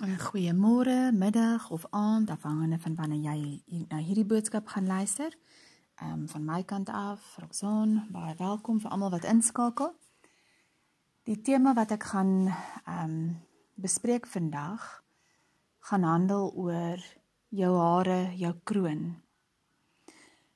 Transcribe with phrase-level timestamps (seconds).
[0.00, 5.34] Goeiemôre, middag of aand afhangende van wanneer jy na hierdie boodskap gaan luister.
[6.00, 9.92] Ehm um, van my kant af, Roxon, baie welkom vir almal wat inskakel.
[11.28, 13.36] Die tema wat ek gaan ehm um,
[13.76, 15.04] bespreek vandag
[15.90, 17.04] gaan handel oor
[17.48, 19.04] jou hare, jou kroon.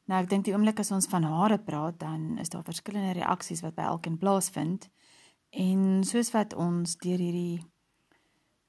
[0.04, 3.60] Nou ek dink die oomblik as ons van hare praat, dan is daar verskillende reaksies
[3.60, 4.88] wat by elkeen plaasvind.
[5.50, 7.73] En soos wat ons deur hierdie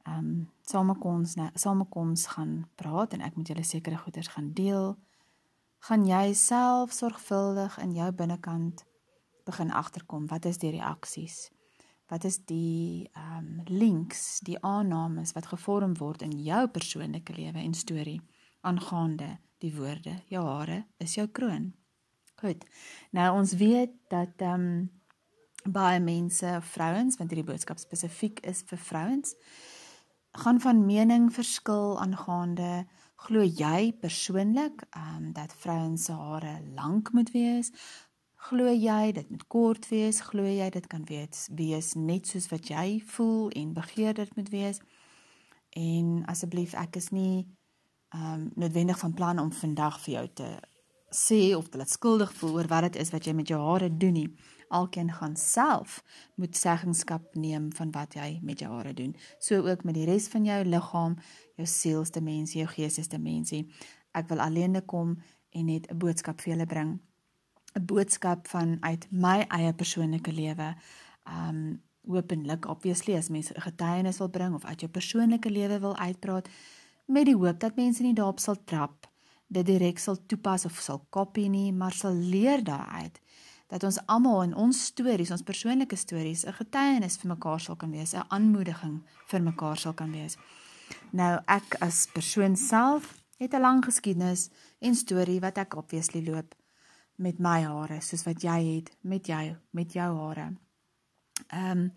[0.06, 4.96] ehm um, samekoms samekoms gaan praat en ek moet julle sekere goeders gaan deel,
[5.88, 8.86] gaan jy self sorgvuldig in jou binnekant
[9.46, 11.50] begin agterkom wat is die reaksies?
[12.10, 17.60] Wat is die ehm um, links, die aannames wat gevorm word in jou persoonlike lewe
[17.60, 18.22] en storie
[18.62, 21.72] aangaande die woorde jou hare is jou kroon.
[22.42, 22.66] Goed.
[23.16, 24.92] Nou ons weet dat ehm um,
[25.66, 29.32] baie mense, vrouens, want hierdie boodskap spesifiek is vir vrouens,
[30.38, 32.86] gaan van mening verskil aangaande
[33.16, 37.72] glo jy persoonlik um, dat vrouens se hare lank moet wees?
[38.36, 40.20] Glo jy dit moet kort wees?
[40.22, 44.50] Glo jy dit kan wees wees net soos wat jy voel en begeer dit moet
[44.50, 44.82] wees?
[45.70, 47.48] En asseblief ek is nie
[48.16, 50.50] um noodwendig van plan om vandag vir jou te
[51.16, 53.90] sê of te laat skuldig voel oor wat dit is wat jy met jou hare
[53.98, 54.30] doen nie
[54.70, 56.04] Alkeen gaan self
[56.36, 59.16] moet seggenskap neem van wat jy met jou hare doen.
[59.40, 61.18] So ook met die res van jou liggaam,
[61.56, 63.66] jou sielsdimensie, jou geestesdimensie.
[64.12, 65.18] Ek wil alleen kom
[65.52, 67.00] en net 'n boodskap vir julle bring.
[67.76, 70.76] 'n Boodskap van uit my eie persoonlike lewe.
[71.26, 75.96] Um openlik obviously as mense 'n getuienis wil bring of uit jou persoonlike lewe wil
[75.96, 76.50] uitpraat
[77.06, 79.08] met die hoop dat mense nie daarop sal trap
[79.48, 83.20] dit direk sal toepas of sal kopie nie, maar sal leer daaruit
[83.68, 87.92] dat ons almal in ons stories, ons persoonlike stories, 'n getuienis vir mekaar sal kan
[87.92, 90.38] wees, 'n aanmoediging vir mekaar sal kan wees.
[91.12, 94.50] Nou ek as persoon self het 'n lang geskiedenis
[94.80, 96.56] en storie wat ek obviously loop
[97.16, 100.54] met my hare, soos wat jy het met jou, met jou hare.
[101.48, 101.92] Ehm um,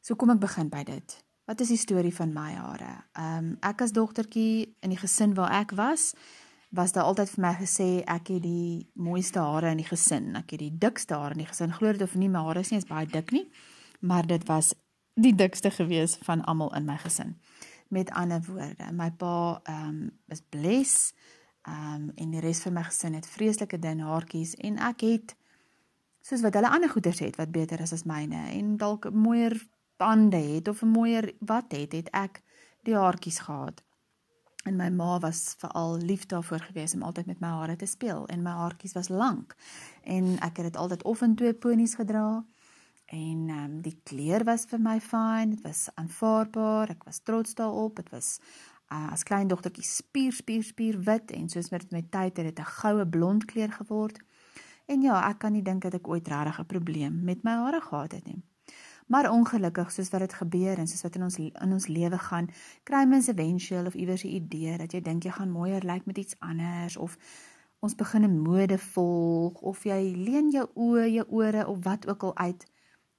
[0.00, 1.24] so kom ek begin by dit.
[1.44, 3.04] Wat is die storie van my hare?
[3.12, 6.14] Ehm um, ek as dogtertjie in die gesin waar ek was,
[6.74, 10.32] was daar altyd vir my gesê ek het die mooiste hare in die gesin.
[10.38, 11.74] Ek het die dikste hare in die gesin.
[11.74, 13.44] Glo dit of nie, my hare is nie eens baie dik nie,
[14.00, 14.72] maar dit was
[15.14, 17.36] die dikste gewees van almal in my gesin.
[17.94, 21.14] Met ander woorde, my pa ehm um, is bles
[21.62, 25.36] ehm um, en die res van my gesin het vreeslike dun haartjies en ek het
[26.24, 29.54] soos wat hulle ander goeders het wat beter is as myne en dalk mooier
[30.00, 32.42] tande het of 'n mooier wat het, het ek
[32.82, 33.84] die haartjies gehad.
[34.64, 38.26] En my ma was veral lief daarvoor gewees om altyd met my hare te speel
[38.32, 39.56] en my haartjies was lank.
[40.02, 42.44] En ek het dit altyd of in twee ponies gedra.
[43.06, 46.94] En ehm um, die kleur was vir my fyn, dit was aanvaarbaar.
[46.96, 47.96] Ek was trots daarop.
[47.96, 48.38] Dit was
[48.92, 52.58] uh, as klein dogtertjie spier spier spier wit en soos met my tyd het dit
[52.58, 54.18] 'n goue blond kleur geword.
[54.86, 57.80] En ja, ek kan nie dink dat ek ooit regtig 'n probleem met my hare
[57.80, 58.42] gehad het nie.
[59.06, 62.48] Maar ongelukkig soos wat dit gebeur en soos wat in ons in ons lewe gaan,
[62.88, 66.06] kry mens eventueel of iewers 'n idee dat jy dink jy gaan mooier lyk like
[66.06, 67.18] met iets anders of
[67.78, 72.22] ons begin 'n mode volg of jy leen jou oë, jou ore of wat ook
[72.22, 72.66] al uit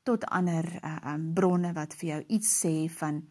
[0.04, 3.24] tot ander uh, um, bronne wat vir jou iets sê van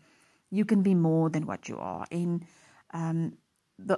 [0.48, 2.06] you can be more than what you are.
[2.08, 2.42] En
[2.88, 3.38] ehm um,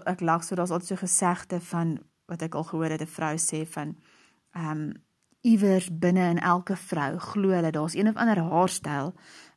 [0.04, 3.36] ek lag so daar's altyd so gesegde van wat ek al gehoor het 'n vrou
[3.36, 3.96] sê van
[4.50, 4.92] ehm um,
[5.46, 9.12] iewers binne in elke vrou glo hulle daar's een of ander haarstyl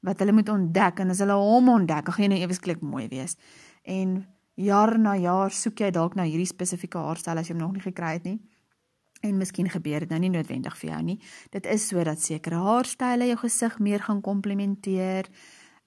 [0.05, 3.35] wat hulle moet ontdek en as hulle hom ontdek, gaan hy nou eweslik mooi wees.
[3.83, 4.21] En
[4.59, 7.83] jaar na jaar soek jy dalk na hierdie spesifieke haarstyl as jy hom nog nie
[7.83, 8.39] gekry het nie.
[9.25, 11.17] En miskien gebeur dit nou nie noodwendig vir jou nie.
[11.51, 15.27] Dit is sodat sekere haarstyle jou gesig meer gaan komplementeer.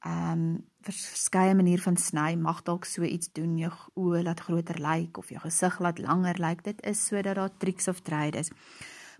[0.03, 4.81] Ehm um, verskeie manier van sny mag dalk so iets doen jou oë laat groter
[4.83, 6.65] lyk of jou gesig laat langer lyk.
[6.67, 8.51] Dit is sodat daar tricks of trade is.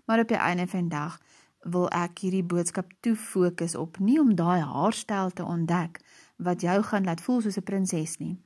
[0.05, 1.19] Maar op die einde van dag
[1.63, 6.01] wil ek hierdie boodskap toe fokus op nie om daai haarstyl te ontdek
[6.43, 8.41] wat jou gaan laat voel soos 'n prinses nie,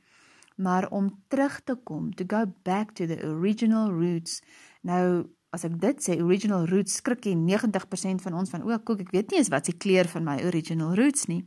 [0.56, 4.42] maar om terug te kom, to go back to the original roots.
[4.82, 9.02] Nou as ek dit sê original roots skrik jy 90% van ons van o, koek,
[9.02, 11.46] ek weet nie eens wat se kleur van my original roots nie.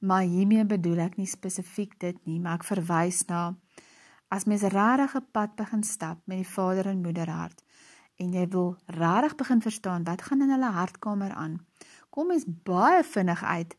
[0.00, 3.56] Maar hiermee bedoel ek nie spesifiek dit nie, maar ek verwys na
[4.28, 7.65] as mens regtig 'n pad begin stap met die vader en moeder hart
[8.16, 11.60] en jy wil regtig begin verstaan wat gaan in hulle hartkamer aan,
[12.10, 13.76] kom mens baie vinnig uit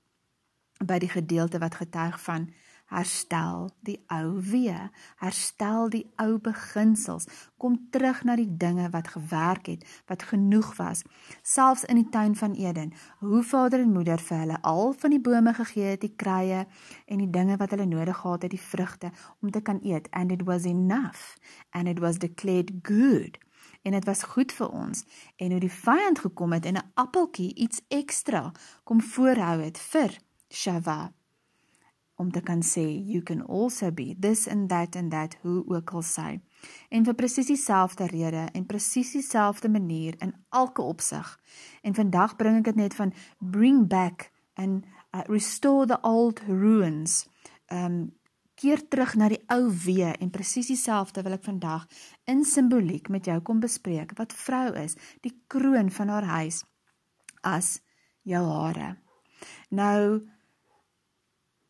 [0.85, 2.51] by die gedeelte wat getuig van
[2.87, 4.89] herstel die ou weer,
[5.19, 7.27] herstel die ou beginsels,
[7.59, 11.03] kom terug na die dinge wat gewerk het, wat genoeg was,
[11.43, 15.21] selfs in die tuin van Eden, hoe vader en moeder vir hulle al van die
[15.23, 19.11] bome gegee het, die kruie en die dinge wat hulle nodig gehad het, die vrugte
[19.41, 20.07] om te kan eet.
[20.11, 21.35] And it was enough.
[21.71, 23.37] And it was declared good
[23.87, 25.03] en dit was goed vir ons.
[25.39, 28.51] En hoe die vyand gekom het en 'n appeltjie iets ekstra
[28.83, 30.19] kom voorhou het vir
[30.51, 31.13] Shava
[32.17, 35.91] om te kan sê you can also be this and that and that hoe ook
[35.93, 36.39] al sy.
[36.89, 41.39] En vir presies dieselfde rede en presies dieselfde manier in elke opsig.
[41.81, 47.27] En vandag bring ek dit net van bring back and uh, restore the old ruins.
[47.67, 48.16] Um
[48.57, 51.86] keer terug na die ou wee en presies dieselfde wil ek vandag
[52.30, 56.63] in simboliek met jou kom bespreek wat vrou is die kroon van haar huis
[57.45, 57.77] as
[58.27, 58.95] jou hare.
[59.69, 60.25] Nou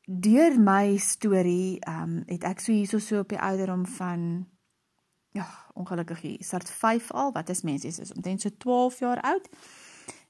[0.07, 4.47] deur my storie um het ek so hierso so op die ouderdom van
[5.35, 5.45] ja,
[5.77, 7.87] ongelukkig hier, start 5 al, wat is mense?
[7.87, 9.49] Is omtrent so 12 jaar oud.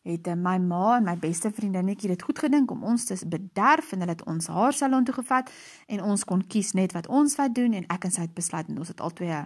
[0.08, 3.92] Het uh, my ma en my beste vriendinnetjie dit goed gedink om ons te bederf
[3.92, 5.52] en hulle het ons haar salon toe gevat
[5.88, 8.70] en ons kon kies net wat ons wat doen en ek en sy het besluit
[8.72, 9.44] en ons het albei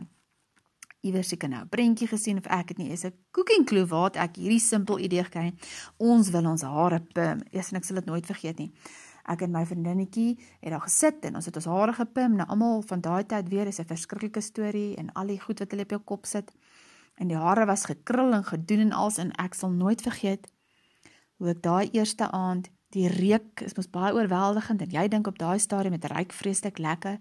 [1.01, 4.11] iewers seker nou 'n prentjie gesien of ek het nie is 'n cooking clue waar
[4.13, 5.53] ek hierdie simpel idee gekry.
[5.97, 7.41] Ons wil ons hare pim.
[7.51, 8.71] Eers en ek sal dit nooit vergeet nie
[9.29, 12.37] ek en my vriendinnetjie het daar gesit en ons het ons hare gepim.
[12.39, 15.71] Nou almal van daai tyd weer is 'n verskriklike storie en al die goed wat
[15.71, 16.51] hulle op jou kop sit.
[17.21, 20.47] En die hare was gekrul en gedoen en als en ek sal nooit vergeet
[21.37, 25.37] hoe ek daai eerste aand die reuk is mos baie oorweldigend en jy dink op
[25.37, 27.19] daai stadium met ryk vreeslik lekker.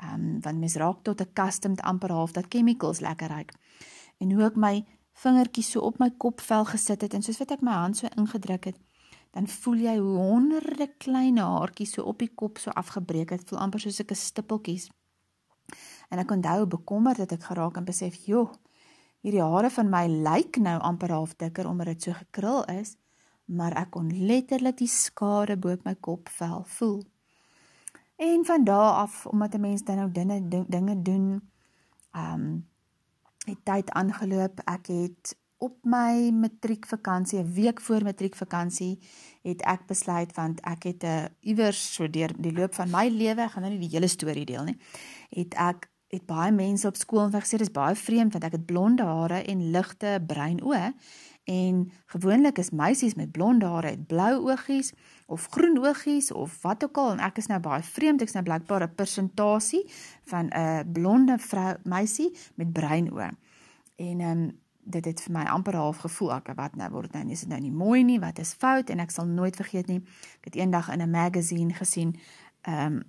[0.00, 3.52] Um, want mens raak tot 'n custom amper half dat chemicals lekker ryk.
[4.20, 7.60] En hoe ek my vingertjies so op my kopvel gesit het en soos wat ek
[7.60, 8.78] my hand so ingedruk het,
[9.30, 13.58] dan voel jy hoe honderde klein haartjies so op die kop so afgebreek het, voel
[13.58, 14.90] amper soos 'n stippeltjies.
[16.08, 18.52] En ek onthou bekommerd dat ek geraak en besef, "Joh,
[19.20, 22.96] hierdie hare van my lyk nou amper half dikker omdat dit so gekrul is."
[23.50, 27.00] maar ek kon letterlik die skade bo op my kopvel voel.
[28.20, 31.50] En van daardie af omdat 'n mens dan nou dinge dinge doen,
[32.12, 32.68] ehm um,
[33.44, 34.60] het tyd aangeloop.
[34.64, 38.98] Ek het op my matriekvakansie, 'n week voor matriekvakansie,
[39.42, 43.08] het ek besluit want ek het 'n uh, iewers so deur die loop van my
[43.08, 44.78] lewe, ek gaan nou nie die hele storie deel nie.
[45.30, 48.66] Het ek het baie mense op skool en gesê dis baie vreemd want ek het
[48.66, 50.92] blonde hare en ligte bruin oë
[51.50, 54.92] en gewoonlik is meisies met blonde hare het blou oogies
[55.26, 57.12] of groen oogies of wat ook al.
[57.12, 59.84] En ek is nou baie vreemd ek's nou blykbaar 'n persentasie
[60.30, 63.30] van 'n blonde vrou meisie met bruin oë.
[63.96, 64.58] En ehm um,
[64.90, 66.90] dit het vir my amper half gevoel ek wat nou?
[66.90, 68.20] Word nou is dit nou nie mooi nie?
[68.20, 68.90] Wat is fout?
[68.90, 70.02] En ek sal nooit vergeet nie
[70.38, 72.16] ek het eendag in 'n magazine gesien
[72.66, 73.02] 'n um,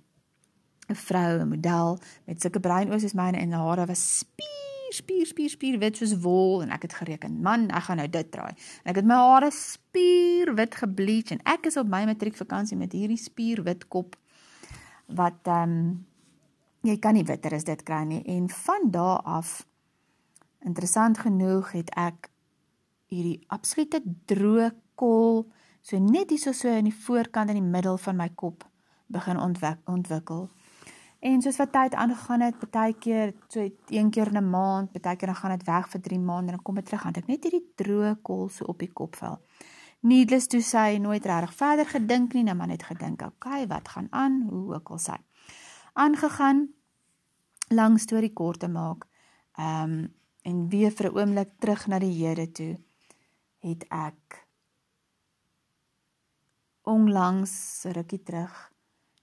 [0.88, 5.26] 'n vrou 'n model met sulke bruin oë soos myne en hare was spier spier
[5.26, 8.52] spier spier wit soos wol en ek het gereken man ek gaan nou dit draai
[8.82, 12.92] en ek het my hare spier wit gebleach en ek is op my matriekvakansie met
[12.92, 14.16] hierdie spier wit kop
[15.06, 16.06] wat ehm um,
[16.82, 19.66] jy kan nie witter as dit kry nie en van daardie af
[20.62, 22.28] Interessant genoeg het ek
[23.10, 23.98] hierdie absolute
[24.30, 25.42] droë kol
[25.82, 28.62] so net hier so so in die voorkant in die middel van my kop
[29.12, 30.46] begin ontwik, ontwikkel.
[31.22, 33.62] En soos wat tyd aangegaan het, baie keer so
[33.94, 36.56] een keer in 'n maand, baie keer dan gaan dit weg vir 3 maande en
[36.56, 37.14] dan kom dit terug aan.
[37.14, 39.38] Ek net hierdie droë kol so op die kopvel.
[40.00, 44.06] Needless to say, nooit regtig verder gedink nie, net maar net gedink, okay, wat gaan
[44.10, 44.46] aan?
[44.50, 45.16] Hoe ook al sy.
[45.92, 46.68] Aangegaan
[47.68, 49.06] lang storie kort te maak.
[49.52, 52.78] Ehm um, en weer vir 'n oomblik terug na die Here toe
[53.58, 54.46] het ek
[56.82, 58.72] onlangs rukkie terug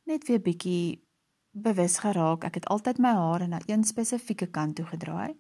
[0.04, 1.09] net weer bietjie
[1.52, 2.44] bewus geraak.
[2.44, 5.36] Ek het altyd my hare na een spesifieke kant toe gedraai.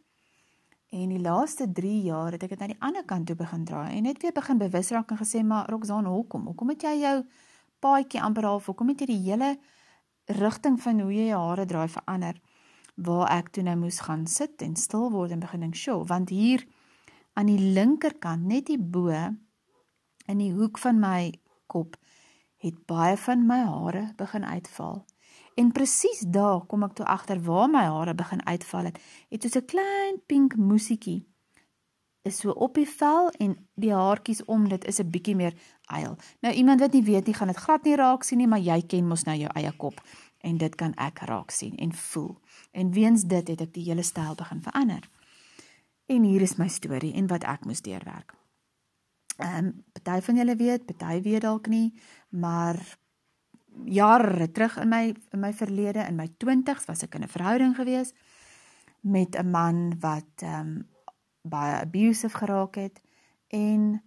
[0.89, 3.97] En die laaste 3 jaar het ek dit na die ander kant toe begin draai
[3.97, 6.47] en net weer begin bewus raak en gesê maar Roxanne hoekom?
[6.49, 7.17] Hoekom het jy jou
[7.79, 9.51] paadjie amper half hoekom het jy die hele
[10.39, 12.39] rigting van hoe jy jou hare draai verander?
[12.97, 16.29] Waar ek toe nou moes gaan sit en stil word en begin dink, "Sjoe, want
[16.29, 16.65] hier
[17.35, 19.09] aan die linkerkant, net hier bo
[20.25, 21.33] in die hoek van my
[21.67, 21.97] kop,
[22.57, 25.05] het baie van my hare begin uitval."
[25.59, 28.99] En presies daar kom ek toe agter waar my hare begin uitval het.
[29.29, 31.27] Het so 'n klein pink musietjie
[32.21, 35.53] is so op die vel en die haartjies om dit is 'n bietjie meer
[35.85, 36.17] eil.
[36.41, 38.81] Nou iemand wat nie weet nie, gaan dit glad nie raak sien nie, maar jy
[38.81, 40.01] ken mos nou jou eie kop
[40.37, 42.37] en dit kan ek raak sien en voel.
[42.71, 45.09] En weens dit het ek die hele styl begin verander.
[46.05, 48.33] En hier is my storie en wat ek moes deurwerk.
[49.37, 51.93] Ehm um, party van julle weet, party weet dalk nie,
[52.29, 52.97] maar
[53.85, 57.75] jare terug in my in my verlede in my 20's was ek in 'n verhouding
[57.75, 58.13] gewees
[59.01, 60.87] met 'n man wat ehm um,
[61.41, 63.01] baie abusive geraak het
[63.47, 64.03] en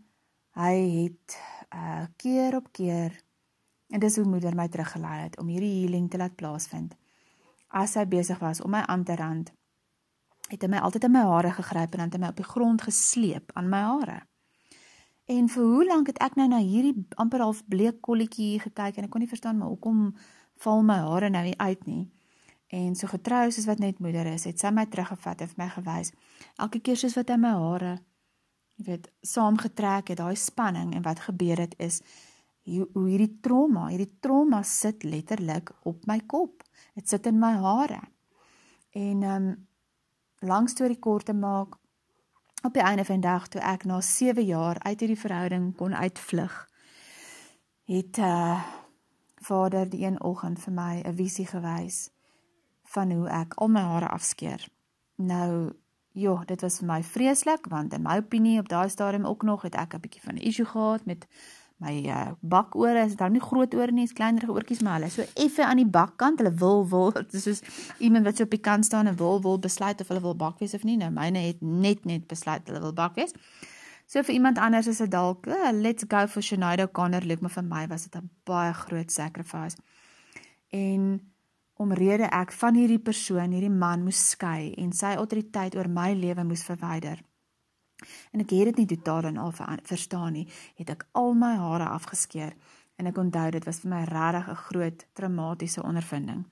[0.54, 1.38] hy het
[1.74, 3.22] uh keer op keer
[3.88, 6.94] en dis hoe moeder my teruggelei het om hierdie healing te laat plaasvind.
[7.68, 9.52] As hy besig was om my aan te rand,
[10.48, 12.48] het hy my altyd in my hare gegryp en dan het hy my op die
[12.48, 14.18] grond gesleep aan my hare.
[15.30, 19.06] En vir hoe lank het ek nou na hierdie amper half bleek kolletjie gekyk en
[19.06, 20.10] ek kon nie verstaan maar hoekom
[20.64, 22.04] val my hare nou nie uit nie.
[22.72, 25.68] En so getrou soos wat net moeder is, het sy my teruggevat en vir my
[25.74, 26.12] gewys.
[26.58, 27.98] Elke keer soos wat hy my hare
[28.80, 32.00] jy weet, saamgetrek het, daai spanning en wat gebeur het is
[32.66, 36.62] hoe, hierdie trauma, hierdie trauma sit letterlik op my kop.
[36.94, 38.00] Dit sit in my hare.
[38.94, 39.52] En ehm um,
[40.42, 41.76] lank storie kort te maak,
[42.62, 45.94] op die einde van die dag toe ek na 7 jaar uit hierdie verhouding kon
[45.94, 46.68] uitvlug,
[47.84, 48.62] het uh
[49.42, 52.10] vader die een oggend vir my 'n visie gewys
[52.94, 54.68] van hoe ek al my hare afskeer.
[55.16, 55.72] Nou
[56.12, 59.62] Ja, dit was vir my vreeslik want in my opinie op daai stadium ook nog
[59.62, 61.26] het ek 'n bietjie van 'n issue gehad met
[61.82, 63.04] my uh, bakore.
[63.04, 65.88] Is daar nie groot ore nie, is kleiner oortjies maar hulle so effe aan die
[65.98, 66.40] bakkant.
[66.42, 67.62] Hulle wil wil dit is soos
[67.98, 70.62] iemand wat so op die kant staan en wil wil besluit of hulle wil bak
[70.62, 70.96] wees of nie.
[71.00, 73.34] Nou myne het net net besluit hulle wil bak wees.
[74.06, 77.54] So vir iemand anders is dit dalk, uh, let's go for Shania O'Connor look, maar
[77.54, 79.76] vir my was dit 'n baie groot sacrifice.
[80.68, 81.20] En
[81.80, 86.44] omrede ek van hierdie persoon, hierdie man moes skei en sy autoriteit oor my lewe
[86.44, 87.22] moes verwyder.
[88.32, 91.88] En ek het dit nie totaal en al verstaan nie, het ek al my hare
[91.88, 92.54] afgeskeer
[92.96, 96.46] en ek onthou dit was vir my regtig 'n groot traumatiese ondervinding.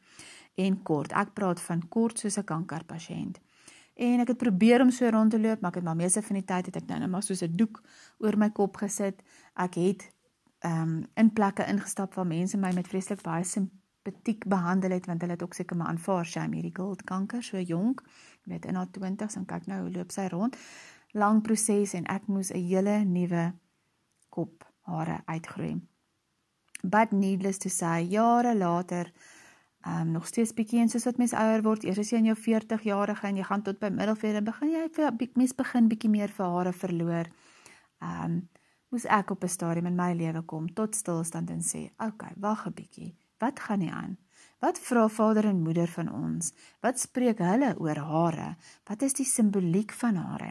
[0.54, 3.40] En kort, ek praat van kort soos 'n kankerpasiënt.
[3.94, 6.36] En ek het probeer om so rond te loop, maar ek het maar meeste van
[6.36, 7.82] die tyd het ek nou net maar soos 'n doek
[8.18, 9.22] oor my kop gesit.
[9.54, 10.10] Ek het
[10.60, 15.20] ehm um, in plekke ingestap waar mense my met vreeslik baie simpatiek behandel het want
[15.20, 18.02] hulle het ook seker maar aanvaar sy het hierdie gold kanker so jonk
[18.44, 20.56] weet in haar 20s en kyk nou hoe loop sy rond
[21.12, 23.52] lang proses en ek moes 'n hele nuwe
[24.28, 25.80] kop hare uitgroei.
[26.82, 29.12] But needless to say jare later
[29.86, 32.36] um nog steeds bietjie en soos wat mens ouer word eers as jy in jou
[32.36, 36.28] 40 jarige en jy gaan tot by middelvere begin jy vir mens begin bietjie meer
[36.28, 37.30] vir hare verloor.
[38.00, 38.48] Um
[38.90, 42.66] moes ek op 'n stadium in my lewe kom tot stilstand en sê okay wag
[42.66, 43.16] 'n bietjie.
[43.38, 44.18] Wat gaan nie aan?
[44.60, 46.50] Wat vra vader en moeder van ons?
[46.84, 48.48] Wat spreek hulle oor hare?
[48.84, 50.50] Wat is die simboliek van hare?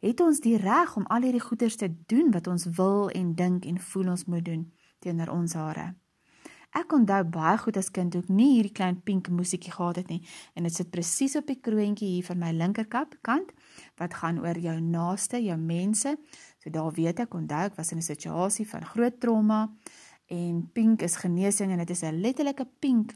[0.00, 3.68] Het ons die reg om al hierdie goeders te doen wat ons wil en dink
[3.68, 4.64] en voel ons moet doen
[5.04, 5.86] teenoor ons hare?
[6.72, 10.22] Ek onthou baie goed as kind ook nie hierdie klein pink musiekie gehad het nie
[10.56, 13.52] en dit sit presies op die kroontjie hier van my linkerkant kant
[14.00, 16.16] wat gaan oor jou naaste, jou mense.
[16.64, 19.66] So daar weet ek onthou ek was in 'n situasie van groot trauma
[20.28, 23.12] en pink is genesing en dit is 'n letterlike pink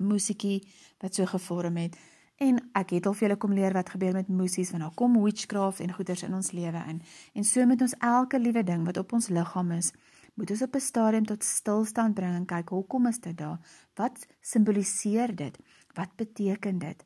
[0.00, 0.60] musiekie
[0.98, 1.96] wat so gevorm het.
[2.40, 5.18] En ek het al vir julle kom leer wat gebeur met musies want daar kom
[5.22, 7.02] witchcraft en goeters in ons lewe in.
[7.34, 9.92] En so met ons elke liewe ding wat op ons liggaam is
[10.34, 13.58] moet ons op 'n stadium tot stilstand bring en kyk hoekom is dit daar?
[13.94, 15.58] Wat simboliseer dit?
[15.94, 17.04] Wat beteken dit?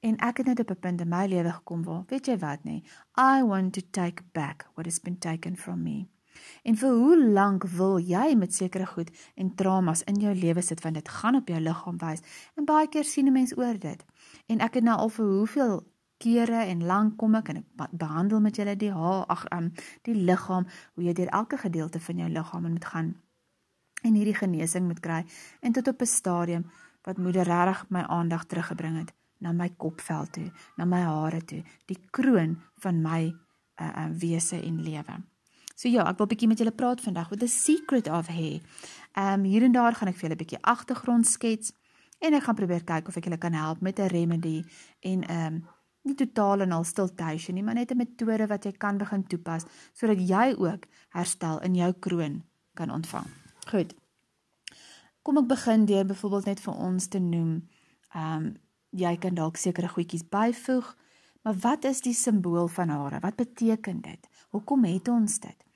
[0.00, 2.64] En ek het net op 'n punt in my lewe gekom waar weet jy wat
[2.64, 2.82] nê
[3.16, 6.08] i want to take back what has been taken from me
[6.62, 10.80] En vir hoe lank wil jy met sekere goed en traumas in jou lewe sit
[10.80, 12.20] want dit gaan op jou liggaam wys.
[12.56, 14.04] En baie keer sien 'n mens oor dit.
[14.46, 15.82] En ek het nou al vir hoeveel
[16.18, 20.14] kere en lank kom ek en ek behandel met julle die haar ag um, die
[20.14, 23.14] liggaam hoe jy deur elke gedeelte van jou liggaam moet gaan
[24.02, 25.24] en hierdie genesing moet kry
[25.60, 26.64] en tot op 'n stadium
[27.08, 31.62] wat moeder regtig my aandag teruggebring het na my kopvel toe, na my hare toe,
[31.88, 33.20] die kroon van my
[33.80, 35.16] uh, uh, wese en lewe.
[35.80, 38.60] So ja, ek wil bietjie met julle praat vandag with the secret of hair.
[39.16, 41.72] Ehm um, hier en daar gaan ek vir julle bietjie agtergrond skets
[42.20, 44.58] en ek gaan probeer kyk of ek julle kan help met 'n remedy
[45.00, 45.62] en ehm um,
[46.04, 49.64] nie totaal en al stiltation nie, maar net 'n metode wat jy kan begin toepas
[49.94, 50.84] sodat jy ook
[51.16, 52.42] herstel in jou kroon
[52.74, 53.26] kan ontvang.
[53.70, 53.94] Goed.
[55.22, 57.68] Kom ek begin deur byvoorbeeld net vir ons te noem.
[58.12, 58.56] Ehm um,
[58.90, 60.96] jy kan dalk sekere goedjies byvoeg.
[61.42, 63.20] Maar wat is die simbool van hare?
[63.20, 64.28] Wat beteken dit?
[64.50, 65.69] Hoekom het ons dit?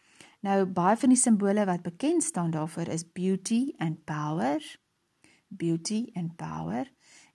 [0.44, 4.60] Nou baie van die simbole wat bekend staan daarvoor is beauty and power.
[5.48, 6.90] Beauty and power.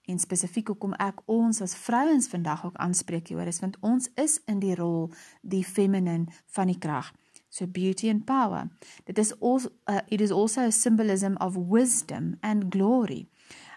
[0.06, 4.38] En spesifiek hoekom ek ons as vrouens vandag ook aanspreek hieroor is want ons is
[4.46, 5.10] in die rol
[5.42, 7.10] die feminine van die krag.
[7.48, 8.70] So beauty and power.
[9.04, 13.26] Dit is also uh, it is also a symbolism of wisdom and glory.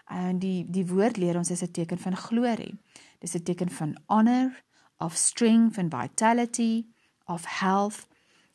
[0.06, 2.78] En die die woord leer ons is 'n teken van glorie.
[3.18, 4.62] Dis 'n teken van honor,
[4.98, 6.86] of strength and vitality,
[7.26, 8.06] of health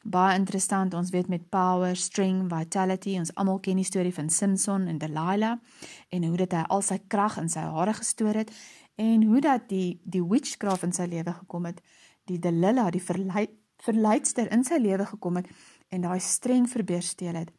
[0.03, 4.87] Baie interessant, ons weet met power, strength, vitality, ons almal ken die storie van Samson
[4.87, 5.57] en Delilah
[6.09, 8.53] en hoe dit hy al sy krag in sy hare gestoor het
[8.95, 11.83] en hoe dat die die witchcraft in sy lewe gekom het,
[12.31, 13.51] die Delilah, die verleid,
[13.83, 15.51] verleidster in sy lewe gekom het
[15.91, 17.51] en daai streng verbeur steel het.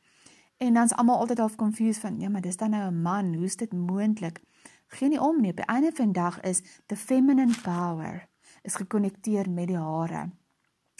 [0.61, 3.57] En dan's almal altyd half confused van, ja, maar dis dan nou 'n man, hoe's
[3.57, 4.41] dit moontlik?
[4.89, 5.51] Geen nie om nie.
[5.51, 8.29] Op die einde van die dag is the feminine power
[8.63, 10.31] is gekonnekteer met die hare.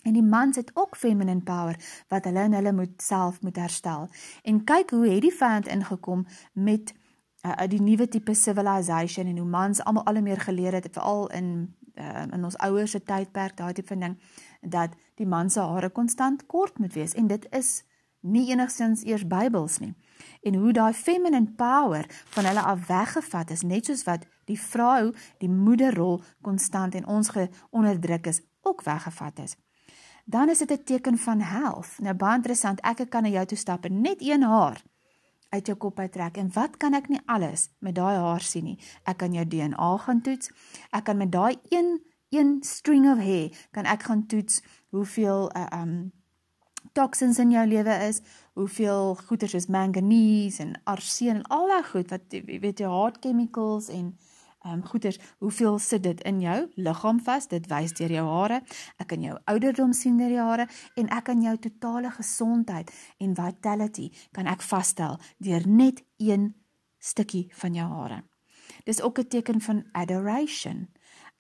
[0.03, 1.77] En die mans het ook feminine power
[2.09, 4.09] wat hulle en hulle moet self moet herstel.
[4.43, 6.95] En kyk hoe het die vyand ingekom met
[7.43, 11.75] uh, die nuwe tipe civilization en hoe mans almal al meer geleer het veral in
[11.95, 14.17] uh, in ons ouers se tydperk daai tipe ding
[14.61, 17.83] dat die man se hare konstant kort moet wees en dit is
[18.21, 19.95] nie enigsins eers Bybels nie.
[20.43, 25.13] En hoe daai feminine power van hulle af weggevat is net soos wat die vrou
[25.39, 29.57] die moederrol konstant en ons geonderdruk is ook weggevat is
[30.31, 31.99] dan is dit 'n teken van health.
[31.99, 34.83] Nou baie interessant, ek kan na jou toe stap en net een haar
[35.49, 38.79] uit jou kop uittrek en wat kan ek nie alles met daai haar sien nie.
[39.05, 40.51] Ek kan jou DNA gaan toets.
[40.91, 45.67] Ek kan met daai een een string of hair kan ek gaan toets hoeveel uh,
[45.81, 46.13] um
[46.93, 48.21] toxins in jou lewe is,
[48.53, 53.89] hoeveel goeters soos manganese en arsen en al daai goed wat weet jy hard chemicals
[53.89, 54.30] en ehm
[54.65, 57.49] um, goeters, hoeveel sit dit in jou liggaam vas?
[57.49, 58.61] Dit wys deur jou hare.
[59.01, 60.69] Ek kan jou ouderdom sien deur jou hare
[61.01, 66.55] en ek kan jou totale gesondheid en vitality kan ek vasstel deur net een
[66.99, 68.23] stukkie van jou hare.
[68.85, 70.89] Dis ook 'n teken van adoration.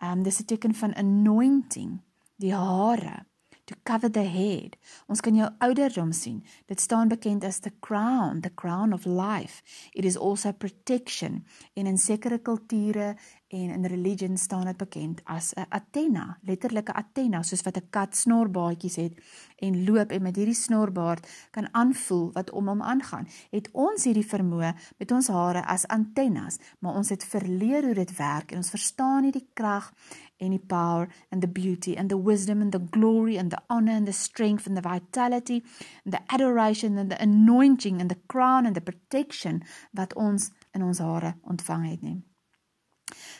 [0.00, 2.00] Ehm um, dis 'n teken van anointing,
[2.36, 3.29] die hare
[3.70, 4.74] to cover the head.
[5.06, 6.40] Ons kan jou ouderdom sien.
[6.66, 9.62] Dit staan bekend as the crown, the crown of life.
[9.94, 11.44] It is also protection.
[11.78, 13.14] En in sekere kulture
[13.50, 18.16] en in religion staan dit bekend as 'n Athena, letterlike Athena, soos wat 'n kat
[18.16, 19.14] snorbaadjies het
[19.58, 23.28] en loop en met hierdie snorbaard kan aanvoel wat om hom aangaan.
[23.50, 28.16] Het ons hierdie vermoë met ons hare as antennes, maar ons het verleer hoe dit
[28.16, 29.92] werk en ons verstaan nie die krag
[30.40, 34.08] die power and the beauty and the wisdom and the glory and the honor and
[34.08, 35.62] the strength and the vitality
[36.04, 39.62] and the adoration and the anointing and the crown and the protection
[39.94, 42.22] wat ons in ons hare ontvang het nie.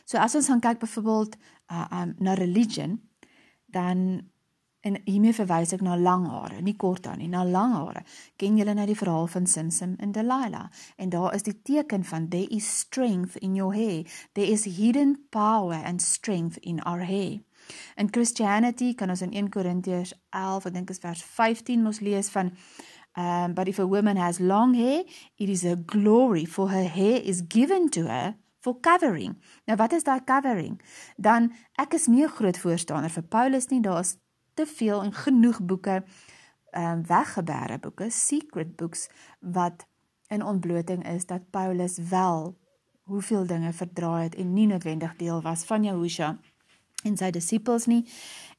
[0.04, 1.36] So as ons gaan kyk byvoorbeeld
[1.70, 3.00] uh, um, na religion
[3.70, 4.30] dan
[4.80, 8.00] En hiermee verwys ek na lang hare, nie kort hare nie, na lang hare.
[8.40, 10.70] Ken julle nou die verhaal van Samson en Delilah?
[10.96, 14.08] En daar is die teken van there is strength in your hair.
[14.32, 17.40] There is hidden power and strength in our hair.
[17.96, 22.32] In Christianity kan ons in 1 Korintiërs 11, ek dink is vers 15 mos lees
[22.32, 22.54] van
[23.18, 25.02] um but if a woman has long hair,
[25.36, 29.36] it is a glory for her hair is given to her for covering.
[29.66, 30.80] Nou wat is daai covering?
[31.16, 33.80] Dan ek is nie 'n groot voorstander vir Paulus nie.
[33.80, 34.16] Daar's
[34.60, 36.02] te veel en genoeg boeke
[36.70, 39.08] ehm um, weggebere boeke, secret books
[39.40, 39.86] wat
[40.28, 42.58] in ontbloting is dat Paulus wel
[43.02, 46.36] hoeveel dinge verdraai het en nie noodwendig deel was van Jehosha
[47.02, 48.04] en sy disippels nie.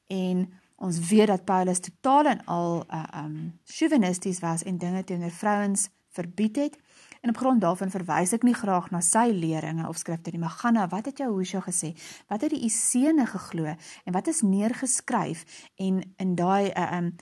[0.06, 0.44] En
[0.76, 5.88] ons weet dat Paulus totaal en al uh, um chauvinisties was en dinge teenoor vrouens
[6.08, 6.78] verbied het
[7.22, 10.56] En op grond daarvan verwys ek nie graag na sy leringe of skrifte nie, maar
[10.58, 11.92] gaan na wat het Jehosua gesê?
[12.26, 15.44] Wat het die Isene geglo en wat is neergeskryf
[15.78, 17.14] en in daai um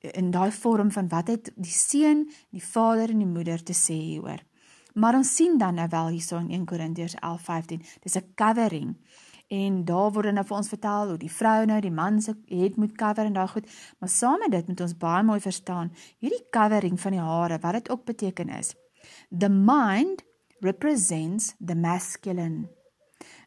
[0.00, 3.96] in daai vorm van wat het die seun, die vader en die moeder te sê
[3.96, 4.40] hieroor.
[4.94, 8.96] Maar ons sien dan nou wel hierso in 1 Korintiërs 11:15, dis 'n covering.
[9.48, 12.76] En daar word nou vir ons vertel hoe die vrou nou die man se het
[12.76, 13.66] moet cover en daai goed,
[13.98, 17.72] maar saam met dit moet ons baie mooi verstaan hierdie covering van die hare wat
[17.72, 18.74] dit ook beteken is.
[19.30, 20.22] The mind
[20.60, 22.68] represents the masculine.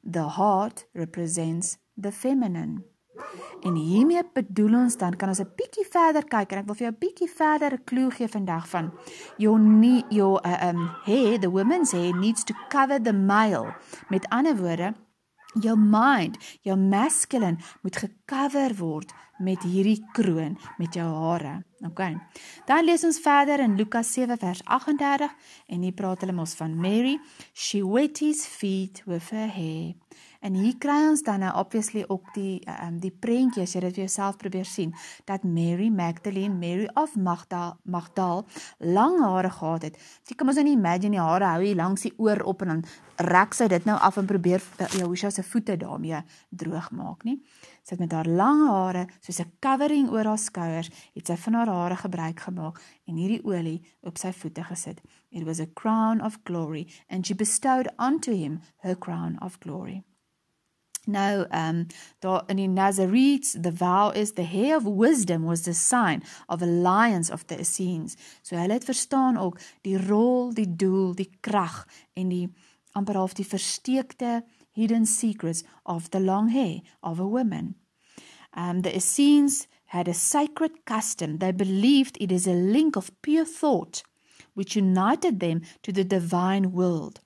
[0.03, 2.83] The heart represents the feminine.
[3.61, 6.85] En hiermee bedoel ons dan kan ons 'n bietjie verder kyk en ek wil vir
[6.87, 8.91] jou 'n bietjie verder 'n klou gee vandag van
[9.37, 13.75] your need your uh, um hair the woman's hair needs to cover the male.
[14.09, 14.93] Met ander woorde,
[15.53, 21.63] jou mind, jou masculine moet gecover word met hierdie kroon met jou hare.
[21.83, 21.99] OK.
[22.65, 25.33] Dan lees ons verder in Lukas 7 vers 38
[25.67, 27.17] en hier praat hulle mos van Mary,
[27.53, 29.95] she wet his feet with her hair.
[30.43, 33.95] En hier kry ons dan nou obviously ook die um, die prentjie as jy dit
[33.95, 34.91] vir jouself probeer sien
[35.27, 38.43] dat Mary Magdalene, Mary of Magdal, Magdal
[38.79, 39.99] lang hare gehad het.
[40.27, 42.83] Jy kan mos nou imagine die hare hou hier langs die oor op en dan
[43.23, 46.19] rek sy dit nou af en probeer uh, Jehosha se voete daarmee
[46.51, 47.39] droog maak nie.
[47.83, 51.53] Sy het met haar lang hare soos 'n covering oor haar skouers, het sy van
[51.53, 55.01] haar hare gebruik gemaak en hierdie olie op sy voete gesit.
[55.29, 60.03] It was a crown of glory and she bestowed onto him her crown of glory.
[61.05, 61.87] Nou, um
[62.19, 66.61] daar in die Nazarenes, the vow is the hair of wisdom was the sign of
[66.61, 68.15] alliance of the Essenes.
[68.41, 72.53] So hulle het verstaan ook die rol, die doel, die krag en die
[72.91, 77.75] amper half die versteekte hidden secrets of the long hair of a woman.
[78.53, 81.37] Um the Essenes had a sacred custom.
[81.37, 84.03] They believed it is a link of pure thought
[84.53, 87.21] which united them to the divine world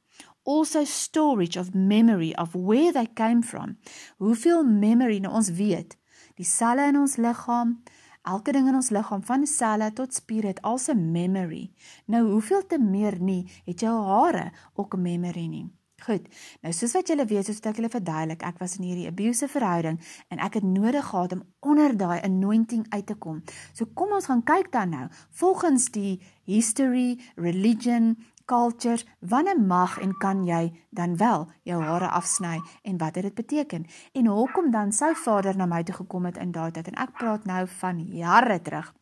[0.48, 3.78] also storage of memory of where they came from.
[4.20, 5.98] Hoeveel memory nou ons weet.
[6.40, 7.76] Die selle in ons liggaam,
[8.24, 11.72] elke ding in ons liggaam van selle tot spier het al 'n memory.
[12.08, 15.68] Nou hoeveel te meer nie het jou hare ook 'n memory nie.
[16.06, 16.28] Goed.
[16.62, 19.98] Nou soos wat julle weet, soos ek julle verduidelik, ek was in hierdie abusive verhouding
[20.30, 23.40] en ek het nodig gehad om onder daai anointing uit te kom.
[23.74, 25.08] So kom ons gaan kyk dan nou.
[25.42, 28.14] Volgens die history, religion,
[28.46, 33.42] culture, wanneer mag en kan jy dan wel jou hare afsny en wat het dit
[33.42, 33.90] beteken?
[34.14, 37.18] En hoekom dan sy vader na my toe gekom het in daai tyd en ek
[37.18, 38.94] praat nou van jare terug.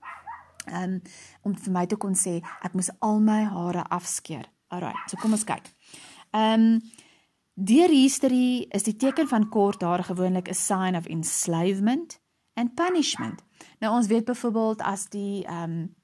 [0.72, 1.02] Um
[1.44, 4.48] om vir my te kon sê ek moes al my hare afskeer.
[4.74, 5.68] Alraai, so kom ons kyk.
[6.36, 6.82] Um
[7.56, 12.20] deur history is die teken van kort hare gewoonlik 'n sign of enslavement
[12.54, 13.44] and punishment.
[13.80, 15.96] Nou ons weet byvoorbeeld as die um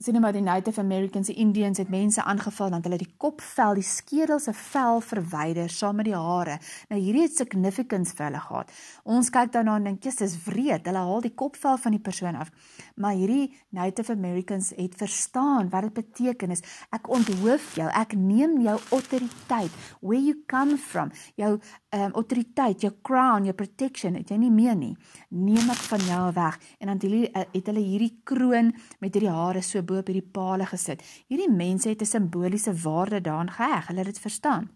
[0.00, 3.74] sien nou maar die Native Americans, die Indians het mense aangeval dan hulle die kopvel,
[3.76, 6.56] die skedel se vel verwyder saam met die hare.
[6.88, 8.72] Nou hierdie het significance vir hulle gehad.
[9.04, 10.86] Ons kyk daarna en dink, "Jesus, dis wreed.
[10.86, 12.50] Hulle haal die kopvel van die persoon af."
[12.96, 16.62] Maar hierdie Native Americans het verstaan wat dit beteken is.
[16.90, 17.88] Ek onthoof jou.
[17.88, 19.70] Ek neem jou autoriteit.
[20.00, 21.60] Where you come from, jou
[21.96, 24.92] um, autoriteit, jou crown, jou protection, het jy nie meer nie.
[25.28, 29.32] Neem ek van jou weg en dan het uh, het hulle hierdie kroon met hierdie
[29.34, 31.02] hare so bo op hierdie palle gesit.
[31.28, 33.86] Hierdie mense het 'n simboliese waarde daaraan geheg.
[33.86, 34.70] Hulle het dit verstaan.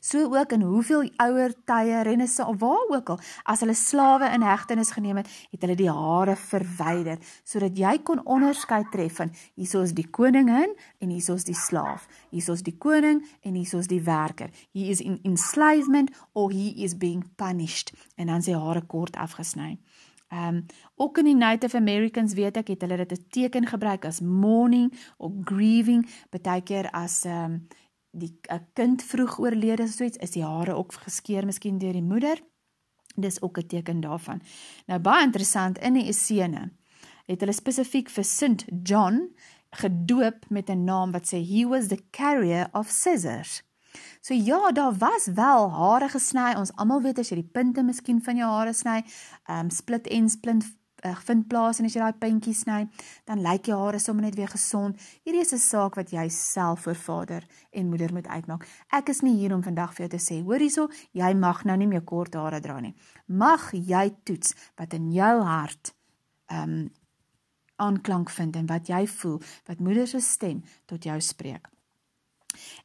[0.00, 4.42] So ook in hoeveel ouer tye renesse of waar ook al as hulle slawe in
[4.42, 9.94] hegtenis geneem het, het hulle die hare verwyder sodat jy kon onderskei tref van hiersoos
[9.96, 12.06] die koningin en hiersoos die slaaf.
[12.30, 14.50] Hiersoos die koning en hiersoos die werker.
[14.72, 19.76] He is in enslavement or he is being punished en dan sy hare kort afgesny.
[20.28, 24.04] Ehm um, ook in die Native Americans weet ek het hulle dit 'n teken gebruik
[24.04, 27.66] as mourning of grieving, baie keer as ehm um,
[28.18, 31.92] die 'n kind vroeg oorlede of so iets, is die hare ook geskeer miskien deur
[31.92, 32.40] die moeder.
[33.14, 34.42] Dis ook 'n teken daarvan.
[34.86, 36.72] Nou baie interessant in die Essene
[37.26, 39.34] het hulle spesifiek vir St John
[39.70, 43.62] gedoop met 'n naam wat sê he was the carrier of scissors.
[44.20, 46.54] So ja, daar was wel hare gesny.
[46.56, 49.04] Ons almal weet as jy die punte miskien van jou hare sny,
[49.46, 50.64] ehm um, split en splint
[51.02, 52.88] vind plaas en as jy daai puntjies sny,
[53.28, 54.96] dan lyk jou hare sommer net weer gesond.
[55.24, 58.66] Hierdie is 'n saak wat jy self voor vader en moeder moet uitmaak.
[58.92, 61.76] Ek is nie hier om vandag vir jou te sê, hoor hierso, jy mag nou
[61.76, 62.94] nie meer kort hare dra nie.
[63.26, 65.94] Mag jy toets wat in jou hart
[66.46, 66.90] ehm um,
[67.78, 71.68] aanklank vind en wat jy voel, wat moeder se stem tot jou spreek.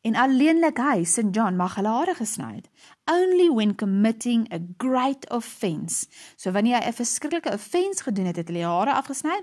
[0.02, 2.70] En alleenlik hy, St John, mag hulle hare gesny het.
[3.12, 6.08] Only when committing a great offense.
[6.36, 9.42] So wanneer hy 'n verskriklike offense gedoen het, het hulle hare afgesny.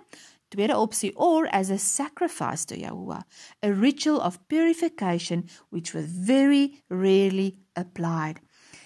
[0.49, 3.21] Tweede opsie or as a sacrifice to Yahweh,
[3.62, 8.41] a ritual of purification which was very rarely applied.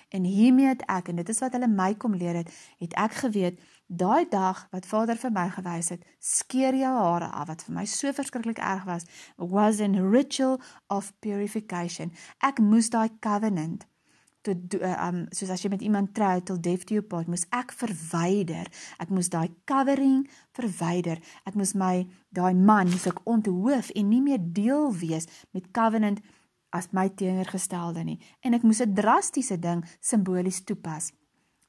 [0.09, 2.51] En hiermee het ek en dit is wat hulle my kom leer het,
[2.83, 7.49] het ek geweet Daai dag wat Vader vir my gewys het, skeer jou hare af
[7.49, 9.05] wat vir my so verskriklik erg was,
[9.37, 12.13] was a ritual of purification.
[12.41, 13.87] Ek moes daai covenant
[14.43, 17.47] tot uh, um soos as jy met iemand trou till death do you part, moes
[17.55, 18.67] ek verwyder.
[18.99, 20.27] Ek moes daai covering
[20.59, 21.23] verwyder.
[21.47, 26.23] Ek moes my daai man moes ek onthoof en nie meer deel wees met covenant
[26.73, 28.19] as my teenoorgestelde nie.
[28.43, 31.13] En ek moes 'n drastiese ding simbolies toepas.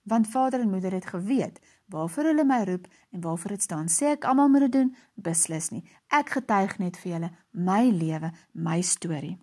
[0.03, 3.89] Want vader en moeder het geweet waarvoor hulle my roep en waarvoor dit staan.
[3.89, 4.93] Sê ek almal moet dit doen?
[5.15, 5.83] Beslis nie.
[6.07, 9.37] Ek getuig net vir julle my lewe, my storie.